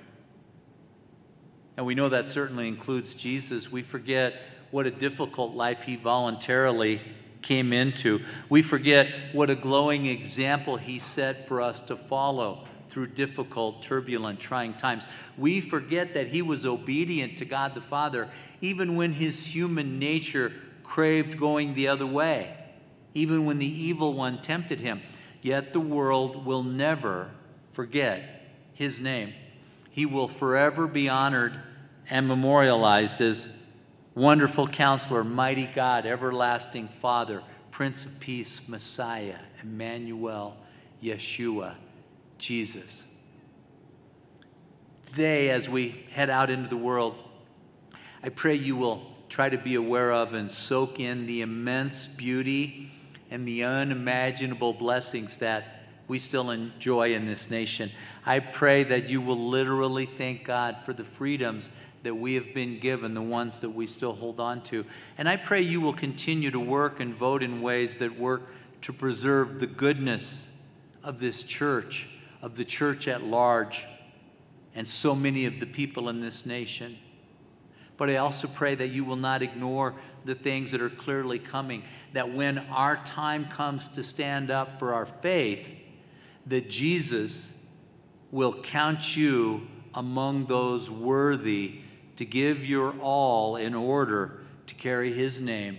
And 1.78 1.86
we 1.86 1.94
know 1.94 2.10
that 2.10 2.26
certainly 2.26 2.68
includes 2.68 3.14
Jesus. 3.14 3.72
We 3.72 3.80
forget 3.80 4.34
what 4.70 4.86
a 4.86 4.90
difficult 4.90 5.54
life 5.54 5.84
he 5.84 5.96
voluntarily 5.96 7.00
came 7.44 7.72
into. 7.72 8.20
We 8.48 8.62
forget 8.62 9.08
what 9.32 9.50
a 9.50 9.54
glowing 9.54 10.06
example 10.06 10.76
he 10.76 10.98
set 10.98 11.46
for 11.46 11.60
us 11.60 11.80
to 11.82 11.96
follow 11.96 12.64
through 12.88 13.08
difficult, 13.08 13.82
turbulent, 13.82 14.40
trying 14.40 14.74
times. 14.74 15.06
We 15.38 15.60
forget 15.60 16.14
that 16.14 16.28
he 16.28 16.42
was 16.42 16.64
obedient 16.64 17.38
to 17.38 17.44
God 17.44 17.74
the 17.74 17.80
Father 17.80 18.28
even 18.60 18.96
when 18.96 19.12
his 19.12 19.46
human 19.46 19.98
nature 19.98 20.52
craved 20.82 21.38
going 21.38 21.74
the 21.74 21.88
other 21.88 22.06
way, 22.06 22.56
even 23.12 23.44
when 23.44 23.58
the 23.58 23.66
evil 23.66 24.14
one 24.14 24.40
tempted 24.40 24.80
him. 24.80 25.02
Yet 25.42 25.72
the 25.72 25.80
world 25.80 26.46
will 26.46 26.62
never 26.62 27.30
forget 27.72 28.48
his 28.72 28.98
name. 28.98 29.34
He 29.90 30.06
will 30.06 30.28
forever 30.28 30.86
be 30.86 31.08
honored 31.08 31.60
and 32.08 32.26
memorialized 32.26 33.20
as 33.20 33.48
Wonderful 34.14 34.68
Counselor, 34.68 35.24
Mighty 35.24 35.66
God, 35.66 36.06
Everlasting 36.06 36.86
Father, 36.86 37.42
Prince 37.72 38.04
of 38.04 38.20
Peace, 38.20 38.60
Messiah, 38.68 39.38
Emmanuel, 39.60 40.56
Yeshua, 41.02 41.74
Jesus. 42.38 43.06
Today, 45.06 45.50
as 45.50 45.68
we 45.68 46.06
head 46.12 46.30
out 46.30 46.48
into 46.48 46.68
the 46.68 46.76
world, 46.76 47.16
I 48.22 48.28
pray 48.28 48.54
you 48.54 48.76
will 48.76 49.02
try 49.28 49.48
to 49.48 49.58
be 49.58 49.74
aware 49.74 50.12
of 50.12 50.32
and 50.32 50.48
soak 50.48 51.00
in 51.00 51.26
the 51.26 51.40
immense 51.40 52.06
beauty 52.06 52.92
and 53.32 53.48
the 53.48 53.64
unimaginable 53.64 54.74
blessings 54.74 55.38
that 55.38 55.74
we 56.06 56.20
still 56.20 56.50
enjoy 56.50 57.14
in 57.14 57.26
this 57.26 57.50
nation. 57.50 57.90
I 58.24 58.38
pray 58.38 58.84
that 58.84 59.08
you 59.08 59.20
will 59.20 59.48
literally 59.48 60.06
thank 60.06 60.44
God 60.44 60.76
for 60.84 60.92
the 60.92 61.02
freedoms 61.02 61.70
that 62.04 62.14
we 62.14 62.34
have 62.34 62.54
been 62.54 62.78
given, 62.78 63.14
the 63.14 63.22
ones 63.22 63.58
that 63.60 63.70
we 63.70 63.86
still 63.86 64.12
hold 64.12 64.38
on 64.38 64.62
to. 64.62 64.84
And 65.18 65.28
I 65.28 65.36
pray 65.36 65.62
you 65.62 65.80
will 65.80 65.94
continue 65.94 66.50
to 66.50 66.60
work 66.60 67.00
and 67.00 67.14
vote 67.14 67.42
in 67.42 67.62
ways 67.62 67.96
that 67.96 68.18
work 68.18 68.42
to 68.82 68.92
preserve 68.92 69.58
the 69.58 69.66
goodness 69.66 70.44
of 71.02 71.18
this 71.18 71.42
church, 71.42 72.06
of 72.42 72.56
the 72.56 72.64
church 72.64 73.08
at 73.08 73.24
large, 73.24 73.86
and 74.74 74.86
so 74.86 75.14
many 75.14 75.46
of 75.46 75.60
the 75.60 75.66
people 75.66 76.10
in 76.10 76.20
this 76.20 76.44
nation. 76.44 76.98
But 77.96 78.10
I 78.10 78.16
also 78.16 78.48
pray 78.48 78.74
that 78.74 78.88
you 78.88 79.04
will 79.04 79.16
not 79.16 79.42
ignore 79.42 79.94
the 80.26 80.34
things 80.34 80.72
that 80.72 80.82
are 80.82 80.90
clearly 80.90 81.38
coming, 81.38 81.84
that 82.12 82.34
when 82.34 82.58
our 82.58 82.96
time 83.04 83.46
comes 83.46 83.88
to 83.88 84.02
stand 84.02 84.50
up 84.50 84.78
for 84.78 84.92
our 84.92 85.06
faith, 85.06 85.66
that 86.46 86.68
Jesus 86.68 87.48
will 88.30 88.60
count 88.60 89.16
you 89.16 89.66
among 89.94 90.46
those 90.46 90.90
worthy 90.90 91.80
to 92.16 92.24
give 92.24 92.64
your 92.64 92.92
all 93.00 93.56
in 93.56 93.74
order 93.74 94.40
to 94.66 94.74
carry 94.74 95.12
his 95.12 95.40
name, 95.40 95.78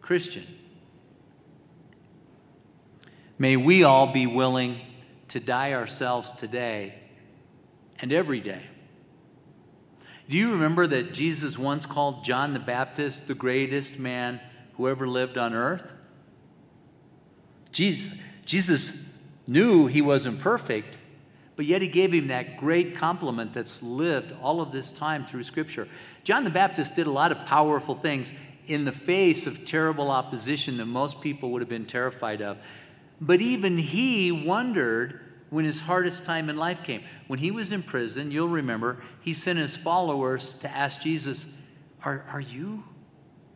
Christian. 0.00 0.46
May 3.38 3.56
we 3.56 3.82
all 3.82 4.12
be 4.12 4.26
willing 4.26 4.80
to 5.28 5.40
die 5.40 5.72
ourselves 5.72 6.32
today 6.32 6.94
and 8.00 8.12
every 8.12 8.40
day. 8.40 8.62
Do 10.28 10.36
you 10.36 10.52
remember 10.52 10.86
that 10.86 11.12
Jesus 11.12 11.58
once 11.58 11.86
called 11.86 12.24
John 12.24 12.52
the 12.52 12.60
Baptist 12.60 13.26
the 13.26 13.34
greatest 13.34 13.98
man 13.98 14.40
who 14.74 14.88
ever 14.88 15.08
lived 15.08 15.36
on 15.36 15.54
earth? 15.54 15.90
Jesus, 17.72 18.12
Jesus 18.44 18.92
knew 19.46 19.86
he 19.86 20.00
wasn't 20.00 20.40
perfect, 20.40 20.98
but 21.56 21.66
yet 21.66 21.82
he 21.82 21.88
gave 21.88 22.12
him 22.12 22.28
that 22.28 22.56
great 22.56 22.94
compliment 22.94 23.52
that's 23.52 23.82
lived 23.82 24.32
all 24.40 24.60
of 24.60 24.72
this 24.72 24.90
time 24.90 25.26
through 25.26 25.44
Scripture. 25.44 25.88
John 26.24 26.44
the 26.44 26.50
Baptist 26.50 26.94
did 26.94 27.06
a 27.06 27.10
lot 27.10 27.32
of 27.32 27.44
powerful 27.46 27.94
things 27.94 28.32
in 28.66 28.84
the 28.84 28.92
face 28.92 29.46
of 29.46 29.64
terrible 29.64 30.10
opposition 30.10 30.76
that 30.76 30.86
most 30.86 31.20
people 31.20 31.50
would 31.50 31.60
have 31.60 31.68
been 31.68 31.86
terrified 31.86 32.40
of. 32.40 32.56
But 33.20 33.40
even 33.40 33.78
he 33.78 34.32
wondered 34.32 35.20
when 35.50 35.64
his 35.64 35.80
hardest 35.80 36.24
time 36.24 36.48
in 36.48 36.56
life 36.56 36.82
came. 36.82 37.02
When 37.26 37.40
he 37.40 37.50
was 37.50 37.72
in 37.72 37.82
prison, 37.82 38.30
you'll 38.30 38.48
remember, 38.48 39.02
he 39.20 39.34
sent 39.34 39.58
his 39.58 39.76
followers 39.76 40.54
to 40.60 40.70
ask 40.70 41.00
Jesus, 41.00 41.46
Are, 42.04 42.24
are 42.30 42.40
you 42.40 42.84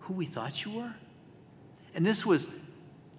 who 0.00 0.12
we 0.12 0.26
thought 0.26 0.64
you 0.64 0.72
were? 0.72 0.94
And 1.94 2.04
this 2.04 2.26
was 2.26 2.48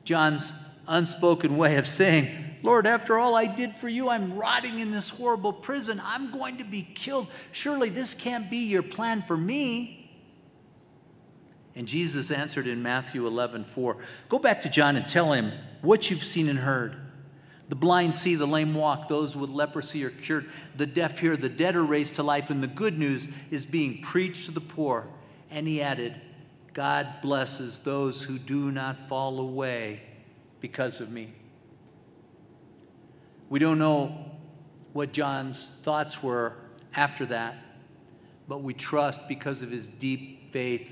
John's 0.03 0.51
unspoken 0.88 1.57
way 1.57 1.78
of 1.78 1.88
saying, 1.88 2.54
Lord, 2.66 2.88
after 2.88 3.20
all 3.20 3.36
I 3.36 3.45
did 3.45 3.76
for 3.76 3.88
you, 3.88 4.09
I'm 4.09 4.36
rotting 4.36 4.80
in 4.80 4.89
this 4.89 5.09
horrible 5.09 5.53
prison. 5.53 6.01
I'm 6.03 6.32
going 6.32 6.57
to 6.57 6.63
be 6.63 6.82
killed. 6.82 7.28
Surely 7.51 7.89
this 7.89 8.16
can't 8.16 8.49
be 8.49 8.57
your 8.57 8.82
plan 8.82 9.22
for 9.22 9.38
me. 9.38 10.09
And 11.76 11.88
Jesus 11.88 12.32
answered 12.32 12.66
in 12.66 12.82
Matthew 12.82 13.28
11, 13.28 13.66
4. 13.66 13.97
Go 14.30 14.39
back 14.39 14.61
to 14.61 14.70
John 14.70 14.95
and 14.95 15.07
tell 15.07 15.32
him 15.32 15.51
what 15.84 16.09
you've 16.09 16.24
seen 16.24 16.49
and 16.49 16.57
heard. 16.57 16.95
The 17.70 17.76
blind 17.76 18.16
see, 18.16 18.34
the 18.34 18.47
lame 18.47 18.74
walk, 18.74 19.09
those 19.09 19.36
with 19.36 19.51
leprosy 19.51 20.03
are 20.03 20.09
cured, 20.09 20.49
the 20.76 20.88
deaf 20.88 21.20
hear, 21.20 21.38
the 21.38 21.49
dead 21.49 21.76
are 21.76 21.86
raised 21.86 22.16
to 22.16 22.24
life, 22.24 22.49
and 22.49 22.63
the 22.63 22.68
good 22.68 22.97
news 22.97 23.28
is 23.51 23.63
being 23.63 24.01
preached 24.01 24.45
to 24.45 24.51
the 24.51 24.59
poor. 24.59 25.05
And 25.51 25.68
he 25.68 25.84
added, 25.84 26.20
God 26.74 27.22
blesses 27.22 27.78
those 27.78 28.24
who 28.24 28.39
do 28.39 28.72
not 28.72 29.07
fall 29.07 29.39
away 29.39 30.01
because 30.61 30.99
of 30.99 31.11
me. 31.11 31.32
We 33.49 33.59
don't 33.59 33.79
know 33.79 34.31
what 34.93 35.11
John's 35.11 35.69
thoughts 35.83 36.23
were 36.23 36.53
after 36.95 37.25
that, 37.27 37.57
but 38.47 38.63
we 38.63 38.73
trust 38.73 39.27
because 39.27 39.61
of 39.61 39.71
his 39.71 39.87
deep 39.87 40.51
faith 40.51 40.87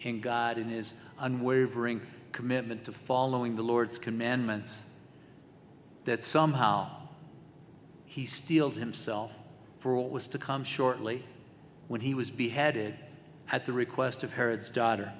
in 0.00 0.20
God 0.20 0.58
and 0.58 0.70
his 0.70 0.94
unwavering 1.18 2.00
commitment 2.32 2.84
to 2.84 2.92
following 2.92 3.56
the 3.56 3.62
Lord's 3.62 3.98
commandments 3.98 4.82
that 6.04 6.22
somehow 6.22 6.90
he 8.04 8.26
steeled 8.26 8.74
himself 8.74 9.38
for 9.78 9.96
what 9.96 10.10
was 10.10 10.28
to 10.28 10.38
come 10.38 10.64
shortly 10.64 11.24
when 11.88 12.00
he 12.00 12.14
was 12.14 12.30
beheaded 12.30 12.94
at 13.50 13.66
the 13.66 13.72
request 13.72 14.22
of 14.22 14.32
Herod's 14.32 14.70
daughter. 14.70 15.12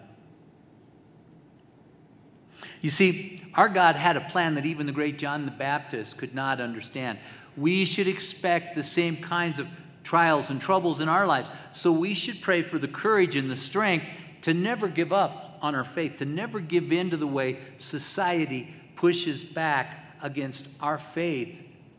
You 2.81 2.91
see, 2.91 3.43
our 3.55 3.69
God 3.69 3.97
had 3.97 4.17
a 4.17 4.21
plan 4.21 4.55
that 4.55 4.67
even 4.67 4.87
the 4.87 4.93
great 4.93 5.19
John 5.19 5.45
the 5.45 5.51
Baptist 5.51 6.19
could 6.19 6.35
not 6.35 6.61
understand. 6.61 7.19
We 7.57 7.85
should 7.85 8.07
expect 8.07 8.77
the 8.77 8.83
same 8.83 9.17
kinds 9.17 9.59
of 9.59 9.67
trials 10.05 10.51
and 10.51 10.61
troubles 10.61 11.01
in 11.01 11.09
our 11.09 11.27
lives. 11.27 11.51
So 11.73 11.91
we 11.91 12.15
should 12.15 12.41
pray 12.41 12.63
for 12.63 12.79
the 12.79 12.89
courage 12.89 13.35
and 13.35 13.51
the 13.51 13.57
strength 13.57 14.07
to 14.43 14.55
never 14.55 14.89
give 14.89 15.13
up 15.13 15.59
on 15.63 15.75
our 15.75 15.85
faith, 15.85 16.19
to 16.19 16.25
never 16.25 16.61
give 16.61 16.93
in 16.93 17.11
to 17.11 17.17
the 17.17 17.27
way 17.27 17.59
society 17.79 18.75
pushes 18.95 19.43
back 19.43 20.17
against 20.23 20.67
our 20.81 20.99
faith 20.99 21.57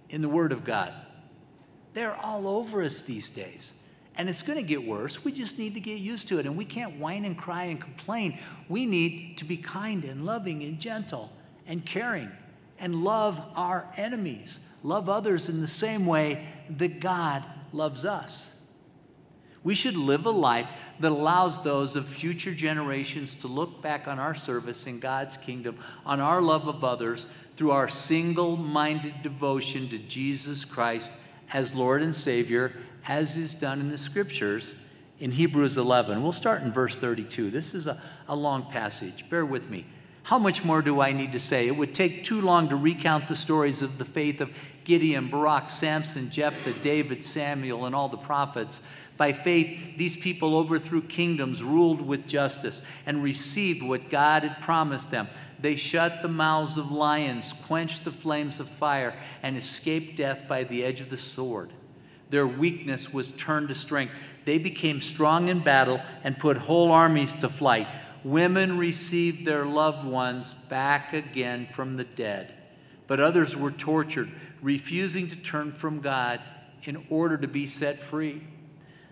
in 0.10 0.22
the 0.22 0.30
Word 0.30 0.52
of 0.52 0.64
God. 0.64 0.94
They're 1.94 2.16
all 2.16 2.48
over 2.48 2.84
us 2.84 3.02
these 3.02 3.30
days. 3.30 3.74
And 4.18 4.28
it's 4.30 4.42
going 4.42 4.58
to 4.58 4.64
get 4.64 4.86
worse. 4.86 5.24
We 5.24 5.32
just 5.32 5.60
need 5.60 5.76
to 5.76 5.80
get 5.80 6.00
used 6.00 6.28
to 6.30 6.40
it. 6.40 6.46
And 6.46 6.58
we 6.58 6.66
can't 6.66 7.00
whine 7.00 7.24
and 7.24 7.38
cry 7.38 7.66
and 7.66 7.80
complain. 7.80 8.40
We 8.68 8.86
need 8.86 9.38
to 9.38 9.46
be 9.46 9.58
kind 9.58 10.04
and 10.04 10.26
loving 10.26 10.64
and 10.64 10.80
gentle 10.80 11.32
and 11.68 11.86
caring 11.86 12.32
and 12.80 13.04
love 13.04 13.40
our 13.56 13.88
enemies, 13.96 14.60
love 14.84 15.10
others 15.10 15.50
in 15.50 15.62
the 15.62 15.68
same 15.68 16.06
way 16.06 16.48
that 16.78 17.00
God 17.00 17.44
loves 17.72 18.06
us. 18.06 18.54
We 19.64 19.76
should 19.76 19.98
live 19.98 20.26
a 20.26 20.32
life 20.32 20.70
that 21.00 21.12
allows 21.12 21.62
those 21.62 21.96
of 21.96 22.08
future 22.08 22.54
generations 22.54 23.36
to 23.36 23.48
look 23.48 23.82
back 23.82 24.08
on 24.08 24.20
our 24.20 24.34
service 24.34 24.88
in 24.88 25.00
God's 25.00 25.38
kingdom, 25.38 25.78
on 26.06 26.20
our 26.20 26.42
love 26.42 26.68
of 26.68 26.84
others, 26.84 27.28
through 27.56 27.72
our 27.72 27.90
single 27.90 28.56
minded 28.56 29.22
devotion 29.24 29.90
to 29.90 29.98
Jesus 29.98 30.64
Christ 30.64 31.12
as 31.54 31.74
Lord 31.74 32.02
and 32.02 32.16
Savior, 32.16 32.74
as 33.08 33.38
is 33.38 33.54
done 33.54 33.80
in 33.80 33.90
the 33.90 33.98
scriptures 33.98 34.76
in 35.20 35.32
Hebrews 35.32 35.78
11. 35.78 36.22
We'll 36.22 36.32
start 36.32 36.62
in 36.62 36.72
verse 36.72 36.98
32. 36.98 37.50
This 37.52 37.74
is 37.74 37.88
a, 37.88 38.02
a 38.28 38.36
long 38.36 38.64
passage. 38.72 39.30
Bear 39.30 39.46
with 39.46 39.70
me. 39.70 39.86
How 40.24 40.38
much 40.38 40.66
more 40.66 40.82
do 40.82 41.00
I 41.00 41.14
need 41.14 41.32
to 41.32 41.40
say? 41.40 41.68
It 41.68 41.78
would 41.78 41.96
take 41.96 42.26
too 42.26 42.42
long 42.42 42.68
to 42.68 42.76
recount 42.76 43.30
the 43.30 43.36
stories 43.36 43.82
of 43.82 43.98
the 43.98 44.04
faith 44.04 44.42
of 44.42 44.52
Gideon, 44.84 45.30
Barak, 45.30 45.70
Samson, 45.70 46.30
Jephthah, 46.30 46.74
David, 46.84 47.24
Samuel, 47.24 47.86
and 47.86 47.96
all 47.96 48.10
the 48.10 48.18
prophets. 48.18 48.82
By 49.16 49.32
faith, 49.32 49.98
these 49.98 50.18
people 50.18 50.58
overthrew 50.58 51.02
kingdoms, 51.02 51.64
ruled 51.64 52.02
with 52.02 52.28
justice, 52.28 52.82
and 53.06 53.24
received 53.24 53.82
what 53.82 54.10
God 54.10 54.44
had 54.44 54.62
promised 54.62 55.12
them. 55.12 55.30
They 55.62 55.78
shut 55.78 56.22
the 56.22 56.28
mouths 56.28 56.78
of 56.78 56.92
lions, 56.92 57.54
quenched 57.66 58.04
the 58.04 58.12
flames 58.12 58.60
of 58.60 58.68
fire, 58.68 59.16
and 59.42 59.56
escaped 59.56 60.18
death 60.18 60.46
by 60.46 60.66
the 60.66 60.84
edge 60.84 61.00
of 61.00 61.10
the 61.10 61.18
sword. 61.18 61.72
Their 62.30 62.48
weakness 62.48 63.14
was 63.14 63.32
turned 63.32 63.70
to 63.70 63.76
strength. 63.76 64.14
They 64.46 64.58
became 64.58 65.02
strong 65.02 65.50
in 65.50 65.64
battle 65.64 66.02
and 66.24 66.38
put 66.38 66.58
whole 66.58 66.92
armies 66.92 67.34
to 67.36 67.50
flight. 67.50 67.88
Women 68.24 68.78
received 68.78 69.46
their 69.46 69.66
loved 69.66 70.06
ones 70.06 70.54
back 70.54 71.14
again 71.14 71.68
from 71.72 71.98
the 71.98 72.04
dead. 72.04 72.54
But 73.08 73.20
others 73.22 73.56
were 73.56 73.72
tortured, 73.72 74.30
refusing 74.62 75.30
to 75.30 75.36
turn 75.38 75.72
from 75.72 76.02
God 76.02 76.42
in 76.84 77.06
order 77.10 77.38
to 77.38 77.48
be 77.48 77.68
set 77.68 78.00
free. 78.00 78.44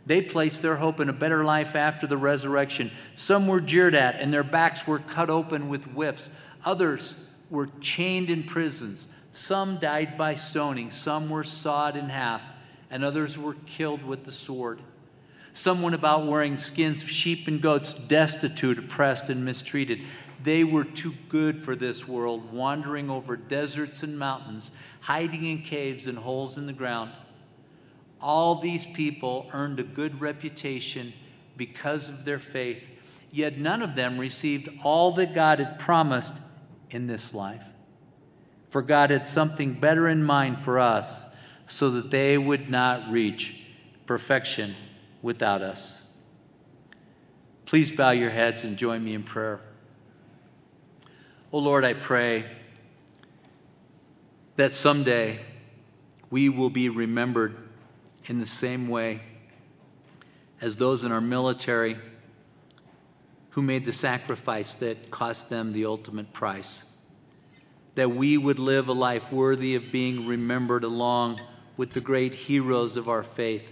They 0.06 0.22
placed 0.22 0.62
their 0.62 0.76
hope 0.76 1.00
in 1.00 1.10
a 1.10 1.14
better 1.14 1.44
life 1.44 1.76
after 1.76 2.06
the 2.06 2.18
resurrection. 2.18 2.92
Some 3.16 3.48
were 3.48 3.62
jeered 3.62 3.96
at, 3.96 4.16
and 4.20 4.34
their 4.34 4.44
backs 4.44 4.86
were 4.86 5.00
cut 5.00 5.30
open 5.30 5.68
with 5.68 5.92
whips. 5.94 6.30
Others 6.64 7.16
were 7.50 7.70
chained 7.80 8.30
in 8.30 8.44
prisons. 8.44 9.08
Some 9.34 9.80
died 9.80 10.18
by 10.18 10.36
stoning. 10.36 10.92
Some 10.92 11.30
were 11.30 11.44
sawed 11.44 11.96
in 11.96 12.10
half, 12.10 12.42
and 12.96 13.04
others 13.04 13.38
were 13.38 13.58
killed 13.66 14.06
with 14.06 14.24
the 14.24 14.32
sword. 14.32 14.80
Some 15.52 15.82
went 15.82 15.96
about 15.96 16.28
wearing 16.28 16.58
skins 16.58 17.04
of 17.04 17.10
sheep 17.10 17.46
and 17.46 17.62
goats, 17.62 17.94
destitute, 17.94 18.80
oppressed, 18.80 19.30
and 19.30 19.44
mistreated. 19.44 20.00
They 20.42 20.64
were 20.64 20.86
too 20.86 21.14
good 21.28 21.62
for 21.62 21.76
this 21.76 22.08
world, 22.08 22.54
wandering 22.54 23.10
over 23.10 23.36
deserts 23.36 24.02
and 24.02 24.18
mountains, 24.18 24.72
hiding 25.02 25.44
in 25.44 25.62
caves 25.62 26.08
and 26.08 26.20
holes 26.20 26.58
in 26.58 26.68
the 26.68 26.72
ground. 26.72 27.12
All 28.22 28.62
these 28.62 28.86
people 28.86 29.50
earned 29.52 29.82
a 29.82 29.84
good 29.84 30.22
reputation 30.22 31.12
because 31.58 32.08
of 32.08 32.24
their 32.24 32.40
faith, 32.40 32.82
yet 33.30 33.58
none 33.58 33.82
of 33.82 33.96
them 33.96 34.18
received 34.18 34.70
all 34.86 35.12
that 35.16 35.36
God 35.36 35.60
had 35.60 35.80
promised 35.80 36.40
in 36.90 37.08
this 37.08 37.34
life. 37.34 37.66
For 38.70 38.82
God 38.82 39.10
had 39.10 39.28
something 39.28 39.74
better 39.74 40.08
in 40.08 40.24
mind 40.24 40.62
for 40.62 40.80
us 40.80 41.26
so 41.68 41.90
that 41.90 42.12
they 42.12 42.38
would 42.38 42.70
not 42.70 43.10
reach 43.12 43.62
perfection 44.06 44.76
without 45.22 45.62
us. 45.62 46.02
Please 47.66 47.92
bow 47.92 48.12
your 48.12 48.30
heads 48.30 48.64
and 48.64 48.78
join 48.78 49.04
me 49.04 49.14
in 49.14 49.24
prayer. 49.24 49.60
Oh 51.52 51.60
Lord, 51.60 51.84
I 51.84 51.94
pray 51.94 52.46
that 54.56 54.74
someday 54.74 55.40
we 56.30 56.50
will 56.50 56.70
be 56.70 56.90
remembered 56.90 57.56
in 58.26 58.40
the 58.40 58.48
same 58.48 58.88
way 58.88 59.22
as 60.62 60.78
those 60.78 61.04
in 61.04 61.12
our 61.12 61.22
military 61.22 61.98
who 63.52 63.62
made 63.62 63.86
the 63.86 63.94
sacrifice 63.94 64.74
that 64.76 65.10
cost 65.12 65.50
them 65.50 65.74
the 65.74 65.86
ultimate 65.86 66.34
price. 66.34 66.84
That 67.96 68.12
we 68.12 68.38
would 68.38 68.60
live 68.60 68.88
a 68.88 68.94
life 68.94 69.32
worthy 69.32 69.76
of 69.76 69.92
being 69.92 70.28
remembered 70.28 70.84
along 70.84 71.40
with 71.78 71.94
the 71.94 72.02
great 72.02 72.34
heroes 72.34 72.98
of 72.98 73.10
our 73.10 73.24
faith. 73.24 73.64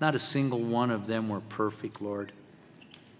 Not 0.00 0.14
a 0.14 0.18
single 0.18 0.60
one 0.60 0.90
of 0.90 1.06
them 1.06 1.28
were 1.28 1.40
perfect, 1.40 2.00
Lord. 2.00 2.32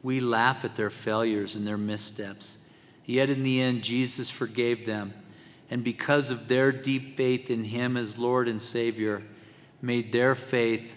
We 0.03 0.21
laugh 0.21 0.65
at 0.65 0.77
their 0.77 0.91
failures 0.91 1.57
and 1.57 1.67
their 1.67 1.77
missteps. 1.77 2.59
Yet 3.05 3.29
in 3.29 3.43
the 3.43 3.61
end, 3.61 3.83
Jesus 3.83 4.31
forgave 4.31 4.87
them. 4.87 5.13
And 5.71 5.85
because 5.85 6.31
of 6.31 6.49
their 6.49 6.73
deep 6.73 7.17
faith 7.17 7.51
in 7.51 7.65
Him 7.65 7.97
as 7.97 8.19
Lord 8.19 8.49
and 8.49 8.61
Savior, 8.61 9.23
made 9.83 10.13
their 10.13 10.35
faith 10.35 10.95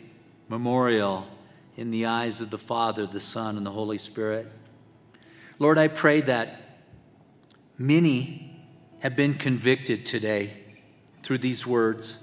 memorial 0.50 1.28
in 1.76 1.92
the 1.92 2.06
eyes 2.06 2.42
of 2.42 2.50
the 2.50 2.58
Father, 2.58 3.06
the 3.06 3.20
Son, 3.20 3.58
and 3.58 3.66
the 3.66 3.72
Holy 3.72 3.98
Spirit. 3.98 4.52
Lord, 5.60 5.78
I 5.78 5.88
pray 5.88 6.22
that 6.22 6.80
many 7.78 8.62
have 9.00 9.16
been 9.16 9.34
convicted 9.36 10.06
today 10.06 10.54
through 11.24 11.40
these 11.40 11.66
words. 11.66 12.18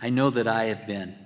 I 0.00 0.10
know 0.10 0.30
that 0.30 0.46
I 0.46 0.64
have 0.64 0.86
been. 0.86 1.16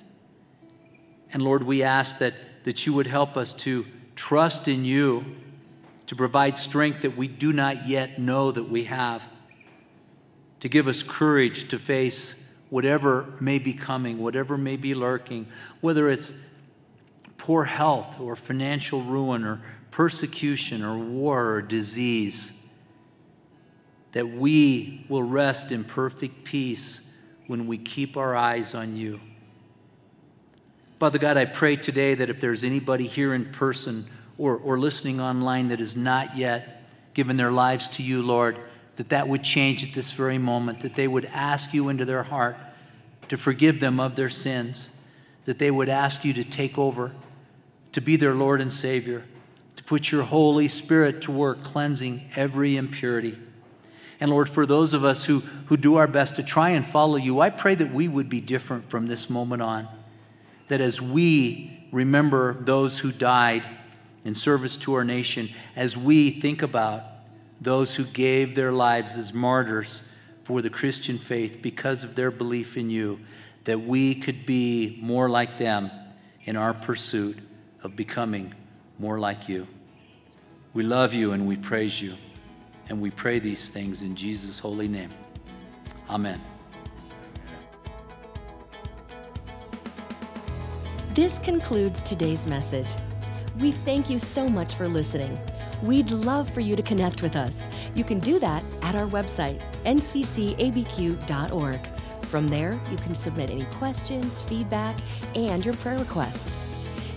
And 1.33 1.43
Lord, 1.43 1.63
we 1.63 1.83
ask 1.83 2.19
that, 2.19 2.35
that 2.65 2.87
you 2.87 2.93
would 2.93 3.07
help 3.07 3.37
us 3.37 3.55
to 3.55 3.87
trust 4.17 4.69
in 4.69 4.85
you 4.85 5.25
to 6.07 6.17
provide 6.17 6.59
strength 6.59 7.03
that 7.03 7.17
we 7.17 7.29
do 7.29 7.53
not 7.53 7.87
yet 7.87 8.19
know 8.19 8.51
that 8.51 8.65
we 8.65 8.85
have, 8.85 9.23
to 10.59 10.69
give 10.69 10.89
us 10.89 11.05
courage 11.05 11.69
to 11.69 11.79
face 11.79 12.35
whatever 12.69 13.33
may 13.41 13.59
be 13.59 13.73
coming, 13.73 14.19
whatever 14.19 14.59
may 14.59 14.77
be 14.77 14.93
lurking, 14.93 15.47
whether 15.81 16.09
it's 16.11 16.33
poor 17.39 17.65
health 17.65 18.21
or 18.21 18.35
financial 18.35 19.03
ruin 19.03 19.45
or 19.45 19.63
persecution 19.93 20.83
or 20.83 20.99
war 20.99 21.53
or 21.53 21.63
disease, 21.63 22.51
that 24.13 24.29
we 24.29 25.07
will 25.09 25.23
rest 25.23 25.71
in 25.71 25.85
perfect 25.85 26.43
peace 26.45 27.01
when 27.51 27.67
we 27.67 27.77
keep 27.77 28.17
our 28.17 28.37
eyes 28.37 28.77
on 28.77 28.97
you. 28.97 29.19
Father 31.01 31.19
God, 31.19 31.37
I 31.37 31.47
pray 31.47 31.75
today 31.75 32.15
that 32.15 32.31
if 32.31 32.41
there's 32.41 32.63
anybody 32.63 33.09
here 33.09 33.35
in 33.35 33.47
person 33.47 34.07
or, 34.39 34.57
or 34.57 34.79
listening 34.79 35.21
online 35.21 35.67
that 35.71 35.81
has 35.81 35.97
not 35.97 36.37
yet 36.37 36.85
given 37.13 37.37
their 37.37 37.51
lives 37.51 37.89
to 37.89 38.05
you, 38.05 38.23
Lord, 38.23 38.57
that 38.95 39.09
that 39.09 39.27
would 39.27 39.43
change 39.43 39.83
at 39.83 39.95
this 39.95 40.13
very 40.13 40.39
moment, 40.39 40.83
that 40.83 40.95
they 40.95 41.09
would 41.09 41.25
ask 41.25 41.75
you 41.75 41.89
into 41.89 42.05
their 42.05 42.23
heart 42.23 42.55
to 43.27 43.37
forgive 43.37 43.81
them 43.81 43.99
of 43.99 44.15
their 44.15 44.31
sins, 44.31 44.91
that 45.45 45.59
they 45.59 45.73
would 45.73 45.89
ask 45.89 46.25
you 46.25 46.33
to 46.33 46.45
take 46.45 46.79
over, 46.79 47.11
to 47.91 48.01
be 48.01 48.15
their 48.15 48.37
Lord 48.37 48.61
and 48.61 48.73
Savior, 48.73 49.25
to 49.75 49.83
put 49.83 50.13
your 50.13 50.23
Holy 50.23 50.69
Spirit 50.69 51.21
to 51.23 51.33
work, 51.33 51.65
cleansing 51.65 52.31
every 52.37 52.77
impurity. 52.77 53.37
And 54.21 54.31
Lord, 54.31 54.49
for 54.51 54.67
those 54.67 54.93
of 54.93 55.03
us 55.03 55.25
who, 55.25 55.41
who 55.67 55.79
do 55.79 55.97
our 55.97 56.07
best 56.07 56.37
to 56.37 56.43
try 56.43 56.71
and 56.71 56.87
follow 56.87 57.17
you, 57.17 57.41
I 57.41 57.49
pray 57.49 57.75
that 57.75 57.91
we 57.91 58.07
would 58.07 58.29
be 58.29 58.41
different 58.41 58.91
from 58.91 59.07
this 59.09 59.31
moment 59.31 59.63
on. 59.63 59.89
That 60.69 60.83
as 60.83 61.01
we 61.01 61.87
remember 61.91 62.53
those 62.53 62.99
who 62.99 63.13
died 63.13 63.65
in 64.25 64.35
service 64.35 64.77
to 64.77 64.93
our 64.93 65.05
nation, 65.05 65.49
as 65.75 65.97
we 65.97 66.31
think 66.31 66.61
about 66.61 67.03
those 67.61 67.95
who 67.95 68.05
gave 68.05 68.55
their 68.55 68.73
lives 68.73 69.17
as 69.17 69.33
martyrs 69.33 70.03
for 70.45 70.63
the 70.63 70.71
Christian 70.71 71.19
faith 71.19 71.61
because 71.63 72.05
of 72.05 72.15
their 72.15 72.31
belief 72.31 72.77
in 72.77 72.91
you, 72.91 73.21
that 73.65 73.81
we 73.81 74.15
could 74.15 74.47
be 74.47 74.99
more 75.01 75.29
like 75.29 75.59
them 75.59 75.91
in 76.45 76.57
our 76.57 76.75
pursuit 76.75 77.39
of 77.83 77.97
becoming 77.97 78.55
more 78.99 79.19
like 79.19 79.49
you. 79.49 79.67
We 80.73 80.83
love 80.83 81.15
you 81.15 81.33
and 81.33 81.47
we 81.47 81.57
praise 81.57 82.01
you, 82.01 82.17
and 82.91 83.01
we 83.01 83.11
pray 83.11 83.39
these 83.39 83.71
things 83.71 84.03
in 84.03 84.15
Jesus' 84.15 84.59
holy 84.59 84.89
name. 84.89 85.11
Amen. 86.11 86.41
This 91.15 91.39
concludes 91.39 92.03
today's 92.03 92.47
message. 92.47 92.89
We 93.59 93.71
thank 93.73 94.11
you 94.11 94.19
so 94.19 94.49
much 94.49 94.75
for 94.75 94.89
listening. 94.89 95.39
We'd 95.83 96.11
love 96.11 96.51
for 96.51 96.61
you 96.61 96.77
to 96.77 96.83
connect 96.83 97.23
with 97.23 97.37
us. 97.37 97.69
You 97.95 98.05
can 98.05 98.19
do 98.19 98.39
that 98.41 98.63
at 98.83 98.95
our 98.95 99.07
website, 99.07 99.61
nccabq.org. 99.85 101.81
From 102.27 102.49
there, 102.49 102.81
you 102.91 102.97
can 102.97 103.15
submit 103.15 103.51
any 103.51 103.65
questions, 103.65 104.41
feedback, 104.41 104.97
and 105.35 105.65
your 105.65 105.75
prayer 105.75 105.99
requests. 105.99 106.57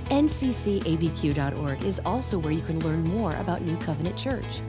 nccabq.org 0.10 1.84
is 1.84 2.02
also 2.06 2.38
where 2.40 2.54
you 2.54 2.62
can 2.62 2.80
learn 2.80 3.04
more 3.04 3.32
about 3.36 3.62
New 3.62 3.78
Covenant 3.78 4.18
Church. 4.18 4.62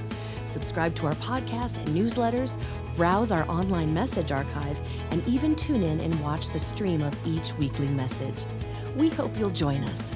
Subscribe 0.47 0.95
to 0.97 1.07
our 1.07 1.15
podcast 1.15 1.79
and 1.79 1.89
newsletters, 1.89 2.57
browse 2.97 3.33
our 3.33 3.49
online 3.49 3.93
message 3.93 4.33
archive, 4.33 4.81
and 5.11 5.27
even 5.27 5.55
tune 5.55 5.83
in 5.83 6.01
and 6.01 6.21
watch 6.21 6.51
the 6.51 6.59
stream 6.59 7.03
of 7.03 7.15
each 7.27 7.53
weekly 7.55 7.89
message. 7.89 8.45
We 8.97 9.09
hope 9.09 9.37
you'll 9.39 9.51
join 9.51 9.85
us. 9.85 10.13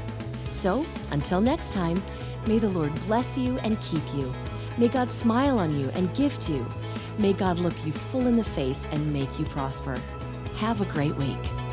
So, 0.51 0.87
until 1.11 1.41
next 1.41 1.73
time, 1.73 2.03
may 2.47 2.59
the 2.59 2.69
Lord 2.69 2.95
bless 3.07 3.37
you 3.37 3.59
and 3.59 3.81
keep 3.81 4.03
you. 4.15 4.33
May 4.77 4.89
God 4.89 5.11
smile 5.11 5.59
on 5.59 5.79
you 5.79 5.89
and 5.91 6.15
gift 6.15 6.49
you. 6.49 6.67
May 7.19 7.33
God 7.33 7.59
look 7.59 7.75
you 7.85 7.93
full 7.93 8.27
in 8.27 8.37
the 8.37 8.45
face 8.45 8.87
and 8.93 9.13
make 9.13 9.39
you 9.39 9.45
prosper. 9.47 9.99
Have 10.57 10.81
a 10.81 10.87
great 10.87 11.17
week. 11.17 11.68